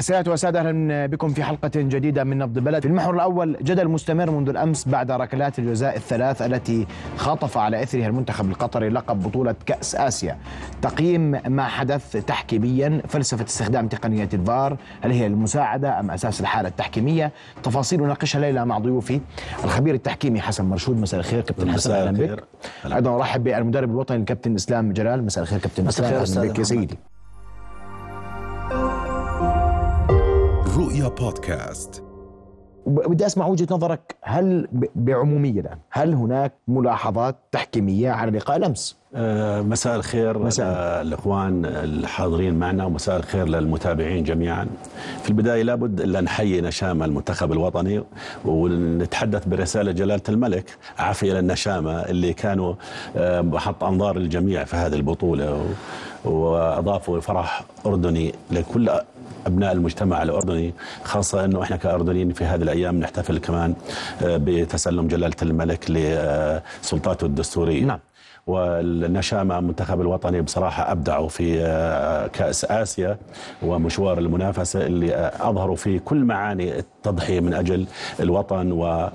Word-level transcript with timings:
سيادة 0.00 0.32
وسادة 0.32 0.60
أهلا 0.60 1.06
بكم 1.06 1.28
في 1.28 1.44
حلقة 1.44 1.70
جديدة 1.74 2.24
من 2.24 2.38
نبض 2.38 2.58
بلد 2.58 2.82
في 2.82 2.88
المحور 2.88 3.14
الأول 3.14 3.56
جدل 3.62 3.88
مستمر 3.88 4.30
منذ 4.30 4.48
الأمس 4.48 4.88
بعد 4.88 5.10
ركلات 5.10 5.58
الجزاء 5.58 5.96
الثلاث 5.96 6.42
التي 6.42 6.86
خاطف 7.16 7.58
على 7.58 7.82
إثرها 7.82 8.06
المنتخب 8.06 8.50
القطري 8.50 8.88
لقب 8.88 9.22
بطولة 9.22 9.54
كأس 9.66 9.94
آسيا. 9.94 10.36
تقييم 10.82 11.30
ما 11.46 11.64
حدث 11.64 12.12
تحكيميا 12.12 13.02
فلسفة 13.08 13.44
استخدام 13.44 13.88
تقنية 13.88 14.28
الفار 14.34 14.76
هل 15.00 15.10
هي 15.10 15.26
المساعدة 15.26 16.00
أم 16.00 16.10
أساس 16.10 16.40
الحالة 16.40 16.68
التحكيمية؟ 16.68 17.32
تفاصيل 17.62 18.02
نناقشها 18.02 18.40
ليلة 18.40 18.64
مع 18.64 18.78
ضيوفي. 18.78 19.20
الخبير 19.64 19.94
التحكيمي 19.94 20.40
حسن 20.40 20.64
مرشود 20.64 20.96
مساء 21.00 21.20
الخير 21.20 21.40
كابتن 21.40 21.72
حسن 21.72 21.92
أهلا. 21.92 22.10
بك. 22.34 22.44
أيضا 22.94 23.16
أرحب 23.16 23.44
بالمدرب 23.44 23.90
الوطني 23.90 24.16
الكابتن 24.16 24.54
إسلام 24.54 24.92
جلال 24.92 25.24
مساء 25.24 25.42
الخير 25.44 25.58
كابتن 25.58 25.84
مساء 25.84 26.06
الخير 26.22 26.40
أهلا 26.40 26.52
بك 26.52 26.58
يا. 26.58 26.64
سيدي. 26.64 26.98
رؤيا 30.86 31.08
بودكاست 31.08 32.02
بدي 32.86 33.26
أسمع 33.26 33.46
وجهة 33.46 33.66
نظرك 33.70 34.16
هل 34.22 34.68
بعمومية 34.94 35.60
الآن 35.60 35.78
هل 35.90 36.14
هناك 36.14 36.52
ملاحظات 36.68 37.36
تحكيمية 37.52 38.10
على 38.10 38.38
لقاء 38.38 38.56
الأمس؟ 38.56 38.96
آه، 39.14 39.60
مساء 39.62 39.96
الخير 39.96 40.38
مساء. 40.38 41.02
الاخوان 41.02 41.64
الحاضرين 41.66 42.54
معنا 42.54 42.84
ومساء 42.84 43.16
الخير 43.16 43.48
للمتابعين 43.48 44.24
جميعا. 44.24 44.66
في 45.22 45.30
البداية 45.30 45.62
لابد 45.62 46.00
الا 46.00 46.20
نحيي 46.20 46.60
نشامة 46.60 47.04
المنتخب 47.04 47.52
الوطني 47.52 48.02
ونتحدث 48.44 49.46
برسالة 49.48 49.92
جلالة 49.92 50.22
الملك 50.28 50.76
عافية 50.98 51.32
للنشامة 51.32 51.92
اللي 52.00 52.32
كانوا 52.32 52.74
آه، 53.16 53.40
محط 53.40 53.84
أنظار 53.84 54.16
الجميع 54.16 54.64
في 54.64 54.76
هذه 54.76 54.94
البطولة 54.94 55.54
و- 55.54 56.30
وأضافوا 56.30 57.20
فرح 57.20 57.64
أردني 57.86 58.34
لكل 58.50 58.90
أبناء 59.46 59.72
المجتمع 59.72 60.22
الأردني 60.22 60.74
خاصة 61.04 61.44
إنه 61.44 61.62
إحنا 61.62 61.76
كأردنيين 61.76 62.32
في 62.32 62.44
هذه 62.44 62.62
الأيام 62.62 63.00
نحتفل 63.00 63.38
كمان 63.38 63.74
آه، 64.22 64.36
بتسلم 64.36 65.08
جلالة 65.08 65.36
الملك 65.42 65.90
لسلطاته 65.90 67.24
الدستورية. 67.24 67.84
نعم. 67.84 67.98
والنشامة 68.46 69.58
المنتخب 69.58 70.00
الوطني 70.00 70.42
بصراحة 70.42 70.92
أبدعوا 70.92 71.28
في 71.28 71.60
آه، 71.60 72.26
كأس 72.26 72.64
آسيا 72.64 73.18
ومشوار 73.62 74.18
المنافسة 74.18 74.86
اللي 74.86 75.14
آه، 75.14 75.50
أظهروا 75.50 75.76
فيه 75.76 75.98
كل 75.98 76.24
معاني 76.24 76.78
التضحية 76.78 77.40
من 77.40 77.54
أجل 77.54 77.86
الوطن 78.20 78.72
و 78.72 79.08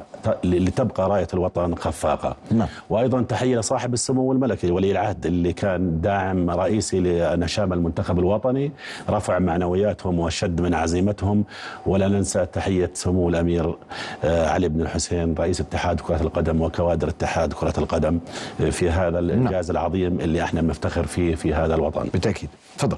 لتبقى 0.44 1.10
راية 1.10 1.28
الوطن 1.34 1.76
خفاقة 1.76 2.36
نعم. 2.52 2.68
وأيضا 2.90 3.22
تحية 3.22 3.60
لصاحب 3.60 3.94
السمو 3.94 4.32
الملكي 4.32 4.72
ولي 4.72 4.92
العهد 4.92 5.26
اللي 5.26 5.54
كان 5.54 6.02
داعم 6.02 6.50
رئيسي 6.50 7.00
لنشام 7.00 7.74
المنتخب 7.74 8.20
الوطني 8.20 8.72
رفع 9.10 9.40
معنوياتهم 9.40 10.20
وشد 10.20 10.62
من 10.62 10.74
عزيمتهم 10.74 11.44
ولا 11.86 12.08
ننسى 12.08 12.46
تحية 12.46 12.92
سمو 12.94 13.30
الأمير 13.30 13.76
آه، 14.24 14.50
علي 14.50 14.70
بن 14.70 14.82
الحسين 14.82 15.34
رئيس 15.34 15.62
اتحاد 15.62 16.00
كرة 16.00 16.22
القدم 16.22 16.62
وكوادر 16.62 17.08
اتحاد 17.10 17.54
كرة 17.54 17.74
القدم 17.78 18.20
في 18.72 18.90
هذا 18.90 19.21
الإنجاز 19.22 19.70
العظيم 19.70 20.20
اللي 20.20 20.44
إحنا 20.44 20.62
بنفتخر 20.62 21.06
فيه 21.06 21.36
في 21.36 21.54
هذا 21.54 21.76
الوطن. 21.76 22.10
بالتأكيد. 22.14 22.50
تفضل. 22.78 22.98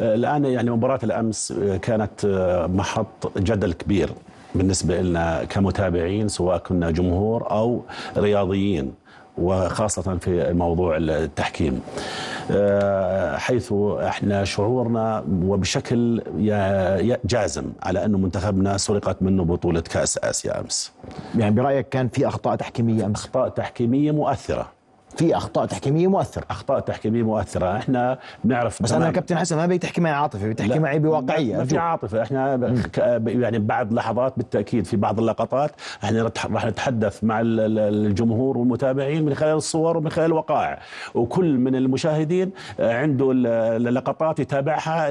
آه، 0.00 0.14
الآن 0.14 0.44
يعني 0.44 0.70
مباراة 0.70 0.98
الأمس 1.02 1.52
آه، 1.52 1.76
كانت 1.76 2.24
آه، 2.24 2.66
محط 2.66 3.38
جدل 3.38 3.72
كبير 3.72 4.10
بالنسبة 4.54 5.00
لنا 5.00 5.44
كمتابعين 5.44 6.28
سواء 6.28 6.58
كنا 6.58 6.90
جمهور 6.90 7.50
أو 7.50 7.82
رياضيين 8.16 8.92
وخاصة 9.38 10.16
في 10.16 10.52
موضوع 10.52 10.96
التحكيم. 10.96 11.80
حيث 13.36 13.72
إحنا 14.02 14.44
شعورنا 14.44 15.24
وبشكل 15.42 16.22
جازم 17.24 17.64
على 17.82 18.04
أنه 18.04 18.18
منتخبنا 18.18 18.76
سرقت 18.76 19.22
منه 19.22 19.44
بطولة 19.44 19.80
كأس 19.80 20.18
آسيا 20.18 20.60
أمس. 20.60 20.92
يعني 21.38 21.54
برأيك 21.54 21.88
كان 21.88 22.08
في 22.08 22.28
أخطاء 22.28 22.56
تحكيمية 22.56 23.06
أمس؟ 23.06 23.24
أخطاء 23.24 23.48
تحكيمية 23.48 24.12
مؤثرة. 24.12 24.79
في 25.16 25.36
أخطاء 25.36 25.66
تحكيمية 25.66 26.06
مؤثرة. 26.08 26.44
أخطاء 26.50 26.80
تحكيمية 26.80 27.22
مؤثرة. 27.22 27.76
إحنا 27.76 28.18
بنعرف 28.44 28.82
بس 28.82 28.92
أنا 28.92 29.10
كابتن 29.10 29.36
حسن 29.38 29.56
ما 29.56 29.66
بيتحكي 29.66 30.00
معي 30.00 30.12
عاطفي 30.12 30.48
بيتحكي 30.48 30.70
لا، 30.70 30.78
معي 30.78 30.98
بواقعية. 30.98 31.56
ما 31.56 31.64
في. 31.64 31.78
عاطفة. 31.78 32.22
إحنا 32.22 32.70
يعني 33.26 33.58
بعد 33.58 33.92
لحظات 33.92 34.32
بالتأكيد 34.36 34.86
في 34.86 34.96
بعض 34.96 35.18
اللقطات 35.18 35.70
إحنا 36.04 36.22
رح- 36.22 36.46
راح 36.46 36.66
نتحدث 36.66 37.24
مع 37.24 37.40
ال- 37.40 37.60
ال- 37.60 38.06
الجمهور 38.06 38.58
والمتابعين 38.58 39.24
من 39.24 39.34
خلال 39.34 39.56
الصور 39.56 39.96
ومن 39.96 40.10
خلال 40.10 40.26
الوقائع. 40.26 40.78
وكل 41.14 41.58
من 41.58 41.76
المشاهدين 41.76 42.50
آه، 42.80 42.94
عنده 42.98 43.30
ال- 43.32 43.46
اللقطات 43.86 44.40
يتابعها. 44.40 45.10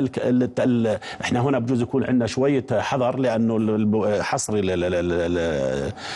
إحنا 1.21 1.39
هنا 1.39 1.59
بجوز 1.59 1.81
يكون 1.81 2.03
عندنا 2.03 2.25
شوية 2.27 2.65
حذر 2.71 3.15
لأنه 3.17 4.21
حصري 4.21 4.61
ل- 4.61 4.79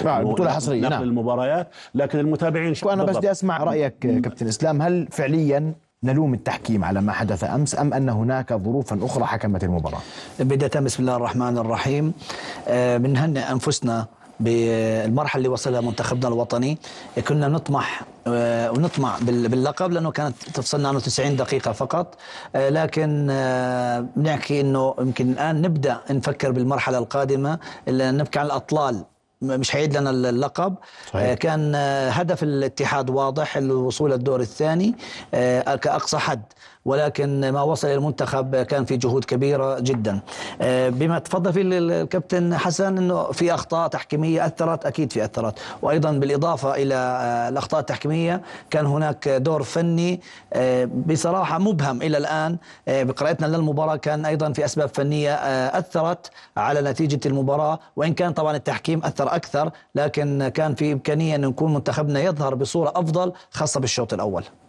نعم، 0.04 0.24
نقل 0.82 0.90
نعم. 0.90 1.04
المباريات. 1.04 1.68
لكن 1.96 2.20
المتابعين 2.20 2.74
وأنا 2.84 3.04
بس. 3.04 3.18
بدي 3.18 3.32
أسمع 3.32 3.73
رأيك 3.74 3.94
كابتن 4.00 4.48
إسلام 4.48 4.82
هل 4.82 5.08
فعليا 5.12 5.74
نلوم 6.04 6.34
التحكيم 6.34 6.84
على 6.84 7.02
ما 7.02 7.12
حدث 7.12 7.44
أمس 7.44 7.80
أم 7.80 7.94
أن 7.94 8.10
هناك 8.10 8.54
ظروفا 8.54 9.00
أخرى 9.06 9.26
حكمت 9.26 9.64
المباراة؟ 9.64 10.00
بداية 10.40 10.84
بسم 10.86 11.04
الله 11.04 11.16
الرحمن 11.16 11.58
الرحيم. 11.58 12.14
آه، 12.68 12.98
بنهنئ 12.98 13.52
أنفسنا 13.52 14.06
بالمرحلة 14.40 15.38
اللي 15.40 15.50
وصلها 15.50 15.82
منتخبنا 15.82 16.28
الوطني. 16.28 16.78
كنا 17.28 17.48
نطمح 17.48 18.02
آه، 18.28 18.72
ونطمع 18.72 19.18
بال- 19.22 19.48
باللقب 19.50 19.92
لأنه 19.92 20.12
كانت 20.12 20.36
تفصلنا 20.54 20.88
عنه 20.90 21.00
90 21.00 21.36
دقيقة 21.36 21.72
فقط. 21.72 22.16
آه، 22.56 22.70
لكن 22.70 23.28
بنحكي 24.16 24.62
أنه 24.62 24.94
يمكن 25.00 25.32
الآن 25.32 25.62
نبدأ 25.62 25.98
نفكر 26.12 26.52
بالمرحلة 26.52 26.98
القادمة 26.98 27.60
اللي 27.88 28.12
نبكي 28.12 28.40
على 28.40 28.46
الأطلال. 28.46 28.96
م- 28.96 29.04
مش 29.44 29.72
حيعيد 29.72 29.98
لنا 29.98 30.10
اللقب. 30.10 30.76
صحيح. 31.08 31.30
آه، 31.30 31.34
كان 31.34 31.76
آه، 31.76 32.10
هدف 32.10 32.44
الاتحاد 32.44 33.10
واضح 33.10 33.58
الوصول 33.58 34.12
للدور 34.12 34.40
الثاني. 34.40 34.96
آه، 35.34 35.76
كأقصى 35.76 36.18
حد. 36.18 36.44
ولكن 36.86 37.50
ما 37.50 37.62
وصل 37.62 37.88
إلى 37.88 37.96
المنتخب 37.96 38.56
كان 38.56 38.86
في 38.86 38.98
جهود 38.98 39.26
كبيرة 39.26 39.80
جدا. 39.80 40.20
آه، 40.62 40.90
بما 40.90 41.20
تفضل 41.20 41.54
فيه 41.54 41.62
ال- 41.62 41.92
الكابتن 41.92 42.58
حسن 42.58 42.98
إنه 42.98 43.24
في 43.32 43.54
أخطاء 43.54 43.88
تحكيمية 43.88 44.46
أثرت 44.46 44.86
أكيد 44.86 45.12
في 45.14 45.26
أثرت. 45.26 45.60
وأيضا 45.82 46.12
بالإضافة 46.12 46.76
إلى 46.76 46.96
آه، 46.96 47.50
الأخطاء 47.50 47.80
التحكيمية 47.80 48.42
كان 48.70 48.86
هناك 48.86 49.30
دور 49.30 49.64
فني 49.64 50.22
آه، 50.54 50.90
بصراحة 51.08 51.58
مبهم 51.60 52.02
إلى 52.02 52.18
الآن. 52.18 52.58
آه، 52.88 53.04
بقراءتنا 53.04 53.48
للمباراة 53.48 53.96
كان 53.96 54.26
أيضا 54.26 54.52
في 54.54 54.66
أسباب 54.66 54.90
فنية 54.94 55.34
آه، 55.34 55.80
أثرت 55.80 56.32
على 56.58 56.82
نتيجة 56.82 57.20
المباراة. 57.26 57.80
وإن 57.96 58.14
كان 58.14 58.34
طبعا 58.34 58.56
التحكيم 58.56 59.02
أثر 59.04 59.36
أكثر 59.36 59.72
لكن 59.96 60.48
كان 60.54 60.76
في 60.76 60.92
إمكانية 60.94 61.36
إن 61.36 61.44
يكون 61.44 61.74
منتخبنا 61.74 62.20
يظهر 62.22 62.56
بصورة 62.56 62.90
أفضل 62.96 63.34
خاصة 63.52 63.80
بالشوط 63.80 64.14
الأول. 64.14 64.44
ك- 64.44 64.63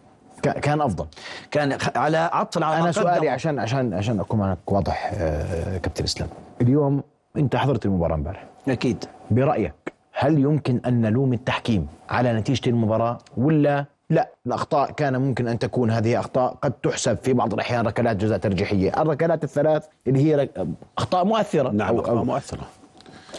كان 0.51 0.81
أفضل. 0.81 1.05
كان 1.51 1.77
على 1.95 2.17
عطفا 2.17 2.65
على 2.65 2.83
أنا 2.83 2.91
سؤالي. 2.91 3.29
عشان 3.29 3.59
عشان 3.59 3.93
عشان 3.93 4.19
أكون 4.19 4.39
معك 4.39 4.71
واضح 4.71 5.11
آه، 5.13 5.77
كابتن 5.77 6.03
إسلام. 6.03 6.29
اليوم 6.61 7.03
أنت 7.37 7.55
حضرت 7.55 7.85
المباراة 7.85 8.15
امبارح. 8.15 8.43
أكيد. 8.67 9.05
برأيك 9.31 9.73
هل 10.13 10.39
يمكن 10.39 10.81
أن 10.85 11.01
نلوم 11.01 11.33
التحكيم 11.33 11.87
على 12.09 12.33
نتيجة 12.33 12.69
المباراة 12.69 13.17
ولا 13.37 13.85
لا؟ 14.09 14.29
الأخطاء 14.47 14.91
كان 14.91 15.17
ممكن 15.21 15.47
أن 15.47 15.59
تكون 15.59 15.91
هذه 15.91 16.19
أخطاء 16.19 16.53
قد 16.61 16.71
تحسب 16.71 17.17
في 17.17 17.33
بعض 17.33 17.53
الأحيان 17.53 17.87
ركلات 17.87 18.15
جزاء 18.15 18.37
ترجيحية. 18.37 19.01
الركلات 19.01 19.43
الثلاث 19.43 19.85
اللي 20.07 20.19
هي 20.19 20.49
أخطاء 20.97 21.25
مؤثرة. 21.25 21.69
نعم 21.69 21.89
أو, 21.89 21.99
أخطاء 21.99 22.17
أو 22.17 22.23
مؤثرة. 22.23 22.63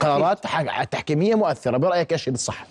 قرارات 0.01 0.39
تحكيمية 0.93 1.35
مؤثرة 1.35 1.77
برأيك 1.77 2.13
إيش 2.13 2.29
الصح 2.29 2.67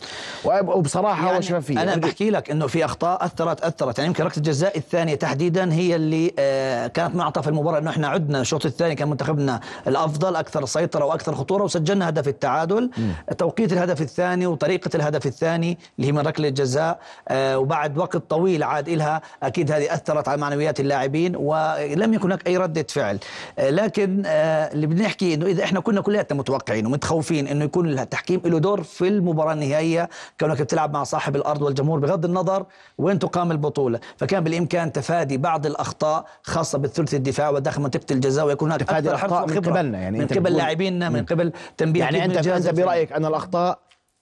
وب- 0.46 0.68
وبصراحة 0.70 1.26
يعني 1.26 1.38
وشفافيه 1.38 1.82
أنا. 1.82 1.96
بحكي 1.96 2.30
لك 2.30 2.52
إنه 2.52 2.68
في 2.68 2.86
أخطاء 2.86 3.26
اثرت 3.26 3.62
أثرت. 3.62 3.98
يعني 3.98 4.08
يمكن 4.08 4.24
ركله 4.24 4.38
الجزاء 4.38 4.78
الثانية 4.78 5.16
تحديدا 5.16 5.74
هي 5.74 5.96
اللي 5.96 6.34
آه 6.40 6.88
كانت 6.88 7.16
معطى 7.16 7.42
في 7.42 7.48
المباراة 7.48 7.80
إنه 7.80 7.90
إحنا 7.90 8.08
عدنا 8.08 8.42
الشوط 8.42 8.66
الثاني 8.66 8.96
كان 8.96 9.10
منتخبنا 9.10 9.60
الأفضل 9.88 10.36
أكثر 10.36 10.66
سيطرة 10.66 11.06
وأكثر 11.06 11.36
خطورة 11.36 11.64
وسجلنا 11.64 12.10
هدف 12.10 12.28
التعادل 12.28 12.90
توقيت 13.38 13.74
الهدف 13.74 14.02
الثاني 14.02 14.48
وطريقة 14.48 14.90
الهدف 14.96 15.26
الثاني 15.26 15.78
اللي 15.98 16.08
هي 16.08 16.12
من 16.12 16.20
ركلة 16.20 16.48
الجزاء 16.48 17.00
آه 17.28 17.58
وبعد 17.60 17.98
وقت 17.98 18.18
طويل 18.18 18.64
عاد 18.64 18.90
إلها 18.90 19.22
أكيد 19.44 19.72
هذه 19.72 19.94
أثرت 19.94 20.28
على 20.28 20.42
معنويات 20.42 20.80
اللاعبين 20.80 21.36
ولم 21.36 22.14
يكن 22.14 22.24
هناك 22.26 22.48
أي 22.48 22.58
ردة 22.58 22.86
فعل. 22.90 23.20
آه 23.60 23.70
لكن 23.70 24.24
اللي 24.26 24.88
بنحكي 24.88 25.34
إنه 25.34 25.46
إذا 25.46 25.64
إحنا 25.64 25.80
كنا 25.80 26.02
كلياتنا 26.02 26.38
متوقعين 26.38 26.86
ومتخوفين 26.86 27.15
إنه 27.32 27.66
يكون 27.66 28.00
التحكيم 28.00 28.42
له 28.46 28.60
دور 28.60 28.84
في 28.84 29.08
المباراة 29.08 29.54
النهائية 29.54 30.10
كونك 30.40 30.62
بتلعب 30.62 30.94
مع 30.94 31.04
صاحب 31.04 31.36
الأرض 31.36 31.62
والجمهور 31.62 32.00
بغض 32.00 32.26
النظر 32.26 32.66
وين 32.98 33.20
تقام 33.20 33.52
البطولة. 33.52 34.00
فكان 34.18 34.44
بالإمكان 34.44 34.92
تفادي 34.92 35.38
بعض 35.38 35.66
الأخطاء 35.66 36.26
خاصة 36.44 36.78
بالثلث 36.78 37.14
الدفاع 37.14 37.50
وداخل 37.50 37.82
منطقة 37.82 38.06
الجزاء 38.12 38.46
ويكون 38.46 38.72
هناك 38.72 38.80
تفادي 38.88 39.10
حرص 39.10 39.24
الأخطاء 39.24 39.48
من 39.48 39.62
قبلنا، 39.62 40.00
يعني 40.00 40.20
من 40.20 40.28
قبل 40.28 40.54
لاعبينا 40.54 41.10
من 41.10 41.26
قبل 41.26 41.52
تنبيه 41.78 42.00
يعني 42.00 42.26
أنت 42.26 42.48
أنت. 42.48 42.70
برأيك 42.70 43.12
أن 43.12 43.26
الأخطاء 43.26 43.80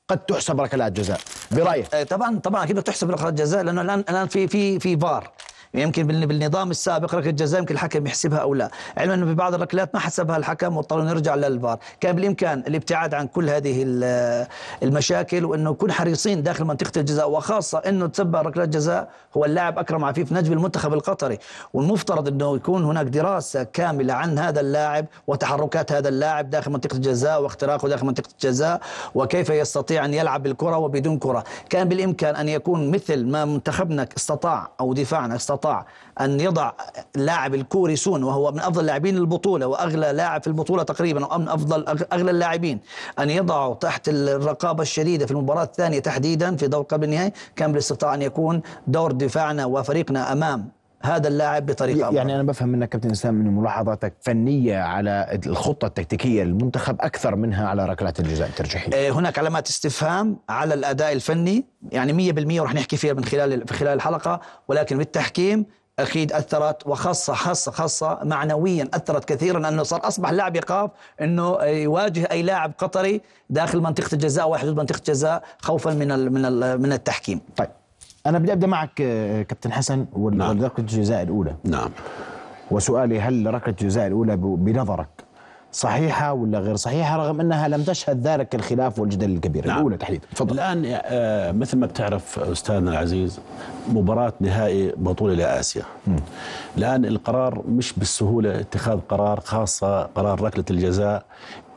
قد 0.08 0.18
تحسب 0.18 0.62
ركلات 0.62 0.92
جزاء 0.92 1.20
برأيك. 1.52 1.88
طبعا 2.10 2.40
طبعا 2.40 2.64
أكيد 2.64 2.76
بدك 2.76 2.86
تحسب 2.86 3.12
ركلات 3.12 3.34
جزاء 3.34 3.64
لأنه 3.64 3.82
الآن 3.82 4.04
الآن 4.10 4.28
في 4.28 4.48
في 4.48 4.80
في 4.80 4.98
فار. 4.98 5.32
يمكن 5.76 6.08
بال- 6.08 6.28
بالنظام 6.28 6.72
السابق 6.72 7.16
ركلة 7.16 7.32
جزاء 7.32 7.60
يمكن 7.60 7.74
الحكم 7.76 8.08
يحسبها 8.08 8.38
أو 8.40 8.54
لا. 8.54 8.70
علما 8.98 9.14
إنه 9.14 9.26
في 9.26 9.34
بعض 9.34 9.54
الركلات 9.54 9.90
ما 9.94 10.00
حسبها 10.00 10.38
الحكم 10.38 10.78
واضطروا 10.78 11.04
نرجع 11.04 11.36
للفار. 11.36 11.80
كان 12.00 12.16
بالإمكان 12.16 12.64
الابتعاد 12.68 13.14
عن 13.14 13.28
كل 13.28 13.50
هذه 13.50 13.84
ال- 13.88 14.48
المشاكل 14.84 15.46
وإنه 15.46 15.72
نكون 15.72 15.92
حريصين 15.92 16.44
داخل 16.44 16.66
منطقة 16.66 17.00
الجزاء 17.00 17.30
وخاصة 17.32 17.78
إنه 17.78 18.08
تسبب 18.08 18.36
ركلات 18.36 18.70
جزاء 18.70 19.10
هو 19.38 19.46
اللاعب 19.46 19.80
أكرم 19.80 20.06
عفيف 20.06 20.32
نجم 20.34 20.54
المنتخب 20.54 20.94
القطري. 20.94 21.38
والمفترض 21.74 22.28
إنه 22.28 22.56
يكون 22.56 22.84
هناك 22.84 23.06
دراسة 23.06 23.64
كاملة 23.64 24.14
عن 24.14 24.40
هذا 24.40 24.60
اللاعب 24.60 25.06
وتحركات 25.28 25.92
هذا 25.92 26.10
اللاعب 26.10 26.50
داخل 26.50 26.72
منطقة 26.72 26.96
الجزاء 26.96 27.42
واختراقه 27.42 27.88
داخل 27.90 28.06
منطقة 28.06 28.30
الجزاء 28.34 28.82
وكيف 29.16 29.50
يستطيع 29.50 30.06
أن 30.06 30.14
يلعب 30.14 30.44
بالكرة 30.44 30.78
وبدون 30.78 31.18
كرة. 31.18 31.44
كان 31.70 31.90
بالإمكان 31.90 32.36
أن 32.36 32.50
يكون 32.50 32.92
مثل 32.92 33.26
ما 33.26 33.46
منتخبنا 33.46 34.08
استطاع 34.18 34.68
أو 34.80 34.94
دفاعنا 34.94 35.36
استطاع 35.36 35.63
أن 36.22 36.40
يضع 36.40 36.72
اللاعب 37.16 37.56
الكوري 37.56 37.96
سون 37.96 38.24
وهو 38.24 38.52
من 38.52 38.60
أفضل 38.60 38.86
لاعبين 38.86 39.18
البطولة 39.18 39.68
وأغلى 39.68 40.12
لاعب 40.14 40.42
في 40.42 40.48
البطولة 40.48 40.84
تقريبا 40.84 41.26
أو 41.26 41.38
من 41.40 41.50
أفضل 41.50 41.86
أغ- 41.86 42.14
أغلى 42.14 42.32
اللاعبين 42.32 42.80
أن 43.20 43.30
يضعه 43.30 43.74
تحت 43.74 44.10
الرقابة 44.10 44.82
الشديدة 44.82 45.26
في 45.26 45.32
المباراة 45.32 45.64
الثانية 45.64 46.00
تحديدا 46.00 46.56
في 46.56 46.68
دور 46.68 46.82
قبل 46.84 47.04
النهائي. 47.04 47.32
كان 47.56 47.72
بالاستطاعه 47.72 48.14
أن 48.14 48.22
يكون 48.22 48.62
دور 48.88 49.12
دفاعنا 49.12 49.66
وفريقنا 49.66 50.32
أمام 50.32 50.70
هذا 51.06 51.28
اللاعب 51.28 51.66
بطريقة. 51.66 52.12
يعني 52.12 52.36
أنا 52.36 52.44
بفهم 52.44 52.70
منك 52.70 52.90
كابتن 52.90 53.12
إسلام 53.12 53.42
ان 53.42 53.48
ملاحظاتك 53.48 54.14
فنية 54.22 54.78
على 54.78 55.40
الخطة 55.46 55.86
التكتيكية 55.86 56.44
للمنتخب 56.44 57.02
أكثر 57.02 57.36
منها 57.36 57.68
على 57.68 57.86
ركلات 57.86 58.20
الجزاء 58.20 58.48
الترجيحيه 58.48 59.12
هناك 59.12 59.40
علامات 59.40 59.68
استفهام 59.68 60.38
على 60.50 60.74
الأداء 60.74 61.12
الفني. 61.14 61.66
يعني 61.92 62.34
100% 62.34 62.62
ورح 62.62 62.74
نحكي 62.74 62.98
فيها 62.98 63.14
من 63.14 63.26
خلال 63.26 63.68
في 63.68 63.74
خلال 63.74 63.94
الحلقة 63.94 64.42
ولكن 64.68 64.98
بالتحكيم 64.98 65.66
أكيد 66.00 66.34
أثرت 66.34 66.88
وخاصة 66.88 67.34
خاصة 67.34 67.72
خاصة 67.72 68.20
معنويا 68.24 68.90
أثرت 68.94 69.26
كثيرا 69.26 69.70
انه 69.70 69.84
صار 69.84 70.08
أصبح 70.08 70.30
اللاعب 70.30 70.56
يخاف 70.56 70.92
إنه 71.22 71.64
يواجه 71.64 72.32
أي 72.32 72.42
لاعب 72.42 72.72
قطري 72.78 73.22
داخل 73.50 73.80
منطقة 73.80 74.10
الجزاء 74.14 74.50
وحدود 74.50 74.78
منطقة 74.78 74.98
الجزاء 74.98 75.44
خوفا 75.62 75.94
من 75.94 76.12
ال 76.12 76.34
من 76.34 76.46
ال 76.46 76.82
من 76.82 76.94
التحكيم. 76.94 77.42
طيب. 77.58 77.70
أنا 78.26 78.40
بدي 78.40 78.54
أبدأ 78.54 78.68
معك 78.68 79.02
آه، 79.02 79.42
كابتن 79.42 79.72
حسن 79.72 80.06
وال- 80.14 80.38
نعم. 80.38 80.52
الجزاء 80.80 81.24
الأولى 81.24 81.56
نعم 81.64 81.90
وسؤالي 82.72 83.20
هل 83.22 83.54
ركله 83.54 83.70
الجزاء 83.82 84.08
الأولى 84.08 84.36
بنظرك 84.38 85.08
صحيحة 85.74 86.34
ولا 86.34 86.60
غير 86.60 86.76
صحيحة 86.76 87.18
رغم 87.18 87.40
أنها 87.40 87.68
لم 87.68 87.84
تشهد 87.84 88.28
ذلك 88.28 88.56
الخلاف 88.56 89.00
والجدل 89.00 89.32
الكبير 89.32 89.68
نعم. 89.68 89.78
الأولى 89.78 89.98
تحديدا 89.98 90.28
تفضل 90.36 90.56
الآن 90.56 90.84
آه، 91.06 91.52
مثل 91.52 91.78
ما 91.78 91.86
بتعرف 91.86 92.40
أستاذنا 92.40 92.92
العزيز 92.92 93.40
مباراة 93.90 94.34
نهائي 94.40 94.94
بطولة 94.98 95.34
لاسيا 95.34 95.84
الآن 96.78 97.06
القرار 97.06 97.64
مش 97.68 97.94
بالسهولة 97.94 98.60
اتخاذ 98.60 99.00
قرار 99.10 99.40
خاصة 99.40 100.04
قرار 100.04 100.42
ركلة 100.42 100.66
الجزاء 100.72 101.26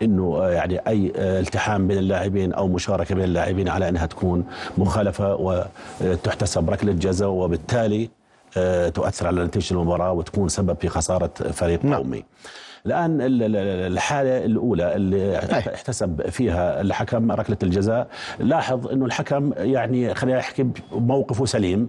إنه 0.03 0.37
آه، 0.43 0.51
يعني 0.51 0.79
أي 0.89 1.13
آه، 1.17 1.41
التحام 1.41 1.89
بين 1.89 1.99
اللاعبين 1.99 2.53
أو 2.53 2.69
مشاركة 2.69 3.15
بين 3.15 3.25
اللاعبين 3.25 3.69
على 3.69 3.89
أنها 3.89 4.07
تكون 4.07 4.45
مخالفة 4.79 5.35
وتحتسب 6.01 6.71
ركلة 6.71 6.93
جزاء 6.93 7.29
وبالتالي 7.29 8.11
تؤثر 8.95 9.27
على 9.27 9.45
نتيجة 9.45 9.75
المباراة 9.75 10.13
وتكون 10.13 10.49
سبب 10.49 10.77
في 10.81 10.89
خسارة 10.89 11.31
فريق 11.53 11.85
نعم. 11.85 11.95
قومي. 11.95 12.25
الآن 12.87 13.21
ال- 13.21 13.43
ال- 13.43 13.57
الحالة 13.93 14.45
الأولى 14.45 14.95
اللي 14.97 15.39
احتسب 15.39 16.29
فيها 16.31 16.81
الحكم 16.81 17.33
ركلة 17.33 17.57
الجزاء 17.63 18.09
لاحظ 18.39 18.87
إنه 18.89 19.05
الحكم 19.07 19.53
يعني 19.57 20.15
خلينا 20.15 20.39
نحكي 20.39 20.67
موقفه 20.93 21.45
سليم 21.45 21.89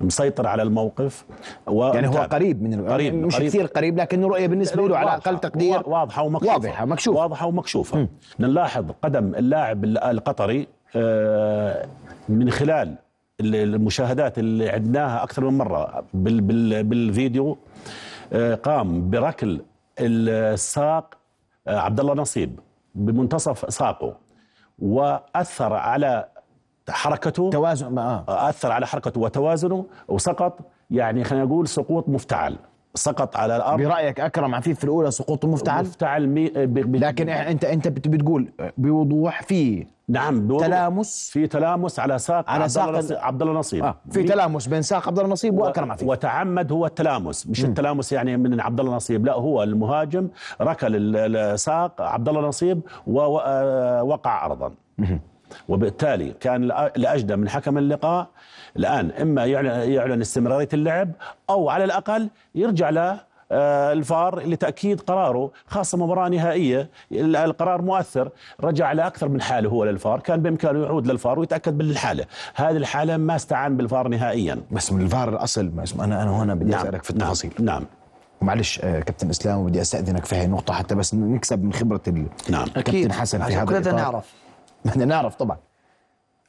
مسيطر 0.00 0.46
على 0.46 0.62
الموقف 0.62 1.24
يعني 1.68 2.08
هو. 2.08 2.12
قريب 2.32 2.62
من 2.62 2.74
ال- 2.74 2.88
قريب 2.88 3.14
مش 3.14 3.34
قريب. 3.36 3.48
كثير 3.48 3.66
قريب 3.66 3.98
لكن 4.00 4.24
الرؤيه 4.24 4.46
بالنسبة 4.46 4.88
له 4.88 4.96
على. 4.98 5.10
أقل 5.10 5.38
تقدير 5.40 5.82
واضحة 5.88 6.22
ومكشوفة 6.22 6.52
واضحة، 6.54 6.84
مكشوفة. 6.84 7.20
واضحة 7.20 7.46
ومكشوفة 7.46 8.08
نلاحظ 8.40 8.84
قدم 9.02 9.34
اللاعب 9.34 9.84
القطري 9.84 10.66
آه، 10.96 11.86
من 12.28 12.50
خلال 12.50 12.94
ال- 13.40 13.54
المشاهدات 13.56 14.38
اللي 14.38 14.68
عدناها 14.70 15.22
أكثر 15.22 15.44
من 15.50 15.58
مرة 15.58 16.04
بال 16.14 16.40
بال 16.40 16.84
بالفيديو 16.84 17.58
آه، 18.32 18.54
قام 18.54 19.10
بركل 19.10 19.60
الساق 20.00 21.14
آه، 21.66 21.78
عبد 21.78 22.00
الله 22.00 22.14
نصيب 22.14 22.60
بمنتصف 22.94 23.74
ساقه 23.74 24.16
وأثر 24.78 25.72
على 25.72 26.28
حركته 26.90 27.50
توازن 27.50 27.88
ما 27.88 28.24
آه. 28.28 28.48
أثر 28.48 28.72
على 28.72 28.86
حركته 28.86 29.20
وتوازنه 29.20 29.86
وسقط 30.08 30.58
يعني 30.90 31.24
خلينا 31.24 31.44
نقول 31.44 31.68
سقوط 31.68 32.08
مفتعل 32.08 32.56
سقط 32.94 33.36
على 33.36 33.56
الأرض. 33.56 33.82
برأيك 33.82 34.20
أكرم 34.20 34.54
عفيف 34.54 34.78
في 34.78 34.84
الأولى 34.84 35.10
سقوطه 35.10 35.48
مفتعل؟ 35.48 35.84
مفتعل 35.84 36.26
مي... 36.28 36.48
ب... 36.48 36.74
ب... 36.74 36.96
لكن 36.96 37.28
انت 37.28 37.64
أنت 37.64 37.88
بت- 37.88 38.08
بتقول 38.08 38.48
بوضوح 38.78 39.42
في 39.42 39.86
نعم 40.08 40.40
بوضوح. 40.48 40.66
تلامس. 40.66 41.30
في 41.32 41.46
تلامس 41.46 41.98
على 42.00 42.18
ساق 42.18 42.50
على 42.50 42.68
ساق 42.68 43.12
عبد 43.12 43.42
الله 43.42 43.54
نصيب. 43.54 43.84
آه. 43.84 43.96
في 44.10 44.22
تلامس 44.22 44.66
بين 44.68 44.82
ساق 44.82 45.08
عبد 45.08 45.18
الله 45.18 45.30
نصيب 45.32 45.58
وأكرم 45.58 45.92
عفيف. 45.92 46.08
وتعمد 46.08 46.72
هو 46.72 46.86
التلامس. 46.86 47.46
مش 47.46 47.64
التلامس 47.64 48.12
يعني 48.12 48.36
من 48.36 48.60
عبد 48.60 48.80
الله 48.80 48.96
نصيب. 48.96 49.26
لا 49.26 49.32
هو 49.32 49.62
المهاجم 49.62 50.28
ركل 50.60 50.96
ال- 50.96 51.36
الساق 51.36 52.00
عبد 52.02 52.28
الله 52.28 52.40
نصيب 52.40 52.80
ووقع 53.06 54.46
ارضا. 54.46 54.72
وبالتالي 55.68 56.34
كان 56.40 56.72
الأ- 56.72 56.74
الأجدى 56.96 57.36
من 57.36 57.48
حكم 57.48 57.78
اللقاء 57.78 58.26
الآن 58.76 59.10
إما 59.10 59.44
يعلن, 59.46 59.92
يعلن 59.92 60.20
استمرارية 60.20 60.68
اللعب 60.74 61.10
أو 61.50 61.68
على 61.68 61.84
الأقل 61.84 62.28
يرجع 62.54 62.90
له 62.90 63.28
آه، 63.52 63.92
الفار 63.92 64.40
لتأكيد 64.46 65.00
قراره 65.00 65.50
خاصة 65.66 65.98
مباراة 65.98 66.28
نهائية 66.28 66.88
ال- 67.12 67.36
القرار 67.36 67.82
مؤثر 67.82 68.30
رجع 68.60 68.92
لاكثر 68.92 69.28
من 69.28 69.40
حالة 69.42 69.68
هو 69.70 69.84
للفار 69.84 70.20
كان 70.20 70.42
بإمكانه 70.42 70.82
يعود 70.84 71.06
للفار 71.06 71.38
ويتأكد 71.38 71.74
من 71.74 71.80
الحالة 71.90 72.24
هذه 72.54 72.76
الحالة 72.76 73.16
ما 73.16 73.36
استعان 73.36 73.76
بالفار 73.76 74.08
نهائيا 74.08 74.60
بس 74.70 74.92
من 74.92 75.00
الفار 75.02 75.28
الأصل 75.28 75.70
ما 75.76 75.82
اسمه 75.82 76.04
أنا 76.04 76.22
أنا 76.22 76.30
هنا 76.42 76.54
بدي 76.54 76.76
أسألك 76.76 77.02
في 77.02 77.10
التفاصيل 77.10 77.52
نعم, 77.58 77.66
نعم. 77.66 77.84
ومعلش 78.42 78.80
آه، 78.84 79.00
كابتن 79.00 79.30
إسلام 79.30 79.58
وبدي 79.58 79.80
أستأذنك 79.80 80.24
في 80.24 80.36
هاي 80.36 80.44
النقطة 80.44 80.74
حتى 80.74 80.94
بس 80.94 81.14
نكسب 81.14 81.64
من 81.64 81.72
خبرة 81.72 82.00
ال- 82.08 82.26
نعم. 82.50 82.66
كابتن 82.68 83.12
حسن 83.12 83.42
في 83.44 83.54
هذا 83.56 83.64
كلنا. 83.80 83.92
نعرف 83.92 84.32
بدنا 84.84 85.04
نعرف 85.04 85.34
طبعا 85.34 85.56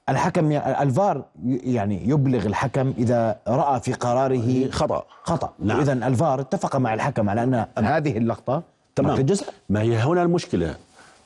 الحكم 0.09 0.51
الفار 0.51 1.25
يعني 1.45 2.09
يبلغ 2.09 2.45
الحكم 2.45 2.93
إذا 2.97 3.37
رأى 3.47 3.79
في 3.79 3.93
قراره 3.93 4.69
خطأ 4.71 5.05
خطأ 5.23 5.53
نعم. 5.59 5.79
اذا 5.79 5.93
الفار 5.93 6.39
اتفق 6.39 6.75
مع 6.75 6.93
الحكم 6.93 7.29
على 7.29 7.43
أن 7.43 7.65
هذه 7.85 8.17
اللقطة 8.17 8.63
تمام 8.95 9.11
ركلة 9.11 9.25
جزاء 9.25 9.49
ما 9.69 9.81
هي 9.81 9.97
هنا 9.97 10.23
المشكلة 10.23 10.75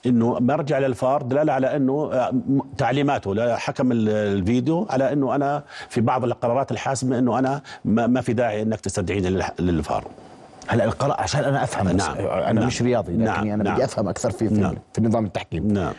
إنه 0.06 0.40
مرجع 0.40 0.80
للفار 0.80 1.22
دلالة 1.22 1.54
على 1.54 1.76
إنه 1.76 2.10
آه، 2.14 2.34
تعليماته 2.78 3.36
لحكم 3.36 3.92
ال- 3.92 4.10
الفيديو 4.10 4.88
على 4.90 5.14
إنه 5.14 5.36
أنا 5.36 5.64
في 5.90 6.02
بعض 6.02 6.24
القرارات 6.24 6.72
الحاسمة 6.72 7.20
إنه 7.20 7.40
أنا 7.40 7.62
ما, 7.86 8.22
في 8.22 8.34
داعي 8.34 8.62
إنك 8.62 8.80
تستدعيني 8.80 9.44
للفار 9.60 10.04
هلا 10.68 10.84
القراءة 10.84 11.22
عشان 11.22 11.44
أنا 11.44 11.64
أفهم 11.64 11.90
نعم. 11.90 12.18
أنا 12.18 12.52
نعم. 12.54 12.68
مش 12.68 12.82
رياضي 12.82 13.12
لكني 13.14 13.26
نعم. 13.26 13.48
أنا 13.48 13.64
نعم. 13.64 13.74
بدي 13.74 13.84
أفهم 13.84 14.10
أكثر 14.10 14.32
في 14.32 14.50
في, 14.50 14.56
نعم. 14.56 14.76
في 14.94 15.02
نظام 15.02 15.26
التحكيم 15.26 15.68
نعم 15.68 15.94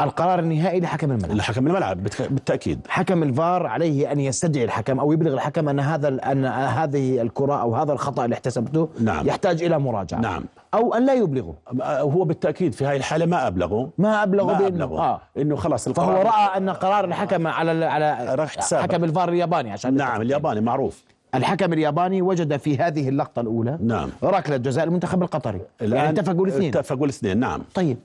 القرار 0.00 0.38
النهائي 0.38 0.80
لحكم 0.80 1.10
الملعب. 1.12 1.36
لحكم 1.36 1.66
الملعب 1.66 2.02
بالتأكيد. 2.02 2.86
حكم 2.88 3.22
الفار 3.22 3.66
عليه 3.66 4.12
أن 4.12 4.20
يستدعي 4.20 4.64
الحكم 4.64 5.00
أو 5.00 5.12
يبلغ 5.12 5.34
الحكم 5.34 5.68
أن 5.68 5.80
هذا 5.80 6.08
أن 6.32 6.44
هذه 6.46 7.22
الكرة 7.22 7.60
أو 7.62 7.74
هذا 7.74 7.92
الخطأ 7.92 8.24
اللي 8.24 8.34
احتسبته 8.34 8.88
نعم. 9.00 9.28
يحتاج 9.28 9.62
إلى 9.62 9.78
مراجعة. 9.78 10.20
نعم. 10.20 10.44
أو 10.74 10.94
أن 10.94 11.06
لا 11.06 11.14
يبلغه. 11.14 11.54
آه، 11.82 12.00
هو 12.00 12.24
بالتأكيد 12.24 12.72
في 12.72 12.84
هاي 12.84 12.96
الحالة 12.96 13.26
ما 13.26 13.46
أبلغه. 13.46 13.90
ما 13.98 14.22
أبلغه 14.22 14.58
ما 14.58 14.66
أبلغه. 14.66 15.00
آه. 15.00 15.20
إنه 15.36 15.56
خلاص 15.56 15.88
فهو 15.88 16.10
القرار 16.10 16.26
رأى 16.26 16.56
أن 16.56 16.70
قرار 16.70 17.04
الحكم 17.04 17.46
على 17.46 17.84
على. 17.84 18.46
حكم 18.72 19.04
الفار 19.04 19.28
الياباني 19.28 19.70
عشان 19.70 19.94
نعم. 19.94 20.22
الياباني 20.22 20.60
معروف. 20.60 21.04
الحكم 21.34 21.72
الياباني 21.72 22.22
وجد 22.22 22.56
في 22.56 22.76
هذه 22.76 23.08
اللقطة 23.08 23.40
الأولى 23.40 23.78
نعم. 23.82 24.10
ركله 24.24 24.56
جزاء 24.56 24.84
المنتخب 24.84 25.22
القطري. 25.22 25.60
يعني 25.80 26.08
اتفقوا 26.08 26.46
الاثنين. 26.46 26.76
اتفقوا 26.76 27.04
الاثنين 27.04 27.38
نعم. 27.38 27.62
طيب. 27.74 27.98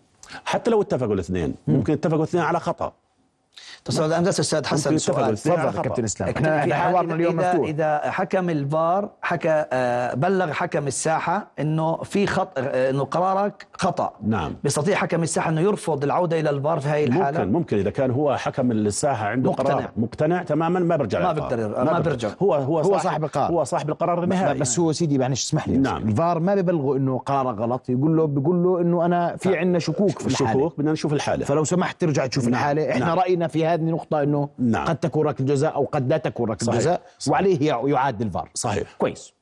حتى 0.45 0.71
لو 0.71 0.81
اتفقوا 0.81 1.13
الاثنين 1.13 1.55
ممكن 1.67 1.93
اتفقوا 1.93 2.17
الاثنين 2.17 2.43
على 2.43 2.59
خطأ. 2.59 2.93
أستاذ 3.89 4.11
امجد 4.11 4.27
أستاذ 4.27 4.65
حسن 4.65 4.97
سؤال 4.97 5.37
تفضل. 5.37 5.81
كابتن 5.81 6.03
إسلام 6.03 6.29
إحنا 6.29 6.75
حوارنا 6.75 7.15
اليوم 7.15 7.39
إذا, 7.39 7.49
مفتوح 7.51 7.67
إذا 7.67 8.01
حكم 8.11 8.49
الفار 8.49 9.09
حكى 9.21 9.65
آه، 9.73 10.13
بلغ 10.13 10.51
حكم 10.51 10.87
الساحة 10.87 11.47
إنه 11.59 11.97
في 11.97 12.27
خط 12.27 12.51
آه، 12.57 12.89
إنه 12.89 13.03
قرارك 13.03 13.67
خطأ 13.77 14.13
نعم. 14.27 14.55
بيستطيع 14.63 14.95
حكم 14.95 15.23
الساحة 15.23 15.49
إنه 15.49 15.61
يرفض 15.61 16.03
العودة 16.03 16.39
إلى 16.39 16.49
الفار 16.49 16.79
في 16.79 16.87
هذه 16.87 17.03
الحالة 17.03 17.39
ممكن 17.39 17.51
ممكن 17.51 17.77
إذا 17.77 17.89
كان 17.89 18.11
هو 18.11 18.35
حكم 18.37 18.71
الساحة 18.71 19.27
عنده 19.27 19.51
مقتنع. 19.51 19.73
قرار 19.75 19.89
مقتنع 19.97 20.43
تماما 20.43 20.79
ما 20.79 20.95
برجع 20.95 21.21
ما. 21.23 21.31
بيقدر- 21.33 21.83
ما 21.83 21.99
بيرجع. 21.99 22.29
هو 22.41 22.53
هو 22.53 22.79
هو 22.79 22.97
صاحب 22.97 23.23
القرار. 23.23 23.51
هو 23.51 23.63
صاحب 23.63 23.89
القرار 23.89 24.23
النهائي 24.23 24.59
بس 24.59 24.79
هو 24.79 24.91
سيدي 24.91 25.17
معلش 25.17 25.43
اسمح 25.43 25.67
لي 25.67 25.77
نعم. 25.77 26.07
الفار 26.07 26.39
ما 26.39 26.55
ببلغه 26.55 26.97
إنه 26.97 27.17
قراره 27.19 27.51
غلط 27.51 27.89
يقول 27.89 28.17
له 28.17 28.25
بيقول 28.27 28.63
له 28.63 28.81
إنه 28.81 29.05
أنا 29.05 29.35
في 29.35 29.57
عندنا 29.57 29.79
شكوك 29.79 30.19
في 30.19 30.27
الحالة 30.27 30.49
الشكوك 30.51 30.77
بدنا 30.79 30.91
نشوف 30.91 31.13
الحالة 31.13 31.45
فلو 31.45 31.63
سمحت 31.63 32.01
ترجع 32.01 32.25
تشوف 32.27 32.43
نعم. 32.43 32.53
الحالة 32.53 32.91
إحنا 32.91 33.05
نعم. 33.05 33.19
في 33.47 33.65
هذه 33.65 33.79
النقطة 33.81 34.23
إنه 34.23 34.49
نعم. 34.57 34.85
قد 34.87 34.95
تكون 34.97 35.27
ركله 35.27 35.47
جزاء 35.47 35.75
أو 35.75 35.85
قد 35.91 36.09
لا 36.09 36.17
تكون 36.17 36.55
صحيح. 36.57 36.79
جزاء 36.79 37.01
صحيح. 37.19 37.31
وعليه 37.33 37.67
يع- 37.67 37.83
يعاد 37.87 38.21
الفار 38.21 38.49
صحيح. 38.53 38.87
كويس 38.97 39.33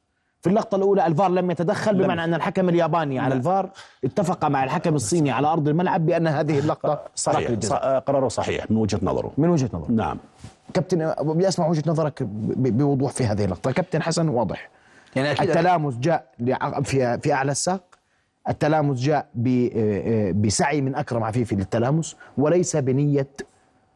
في 0.41 0.49
اللقطة 0.49 0.75
الأولى 0.75 1.07
الفار 1.07 1.29
لم 1.31 1.51
يتدخل 1.51 1.95
بمعنى 2.03 2.23
أن 2.23 2.33
الحكم 2.33 2.69
الياباني 2.69 3.19
على. 3.19 3.35
الفار 3.35 3.69
اتفق 4.05 4.45
مع 4.45 4.63
الحكم 4.63 4.95
الصيني 4.95 5.31
على 5.31 5.47
أرض 5.47 5.67
الملعب 5.67 6.05
بأن 6.05 6.27
هذه 6.27 6.59
اللقطة 6.59 6.89
ركلة 6.93 7.05
صحيح 7.15 7.79
قراره 7.99 8.27
صحيح 8.27 8.71
من 8.71 8.77
وجهة 8.77 8.99
نظره 9.03 9.31
من 9.37 9.49
وجهة 9.49 9.69
نظر 9.73 9.91
نعم 9.91 10.17
كابتن 10.73 11.13
بدي 11.21 11.47
أسمع 11.47 11.67
وجهة 11.67 11.83
نظرك 11.87 12.23
بوضوح 12.23 13.11
في 13.11 13.23
هذه 13.25 13.45
اللقطة 13.45 13.71
كابتن 13.71 14.01
حسن 14.01 14.27
واضح 14.29 14.69
يعني 15.15 15.31
أكيد 15.31 15.49
التلامس 15.49 15.95
جاء 15.97 16.25
في 16.83 17.19
في 17.19 17.33
أعلى 17.33 17.51
الساق 17.51 17.81
التلامس 18.49 18.99
جاء 18.99 19.25
ب- 19.35 20.41
بسعي 20.41 20.81
من 20.81 20.95
أكرم 20.95 21.23
عفيفي 21.23 21.55
للتلامس 21.55 22.15
وليس 22.37 22.75
بنية 22.75 23.27